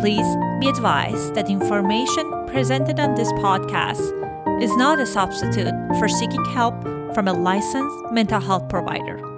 Please 0.00 0.36
be 0.60 0.68
advised 0.68 1.34
that 1.34 1.48
information 1.48 2.46
presented 2.46 3.00
on 3.00 3.14
this 3.14 3.32
podcast 3.34 4.62
is 4.62 4.74
not 4.76 5.00
a 5.00 5.06
substitute 5.06 5.72
for 5.98 6.08
seeking 6.08 6.44
help 6.46 6.74
from 7.14 7.28
a 7.28 7.32
licensed 7.32 8.12
mental 8.12 8.40
health 8.40 8.68
provider. 8.68 9.31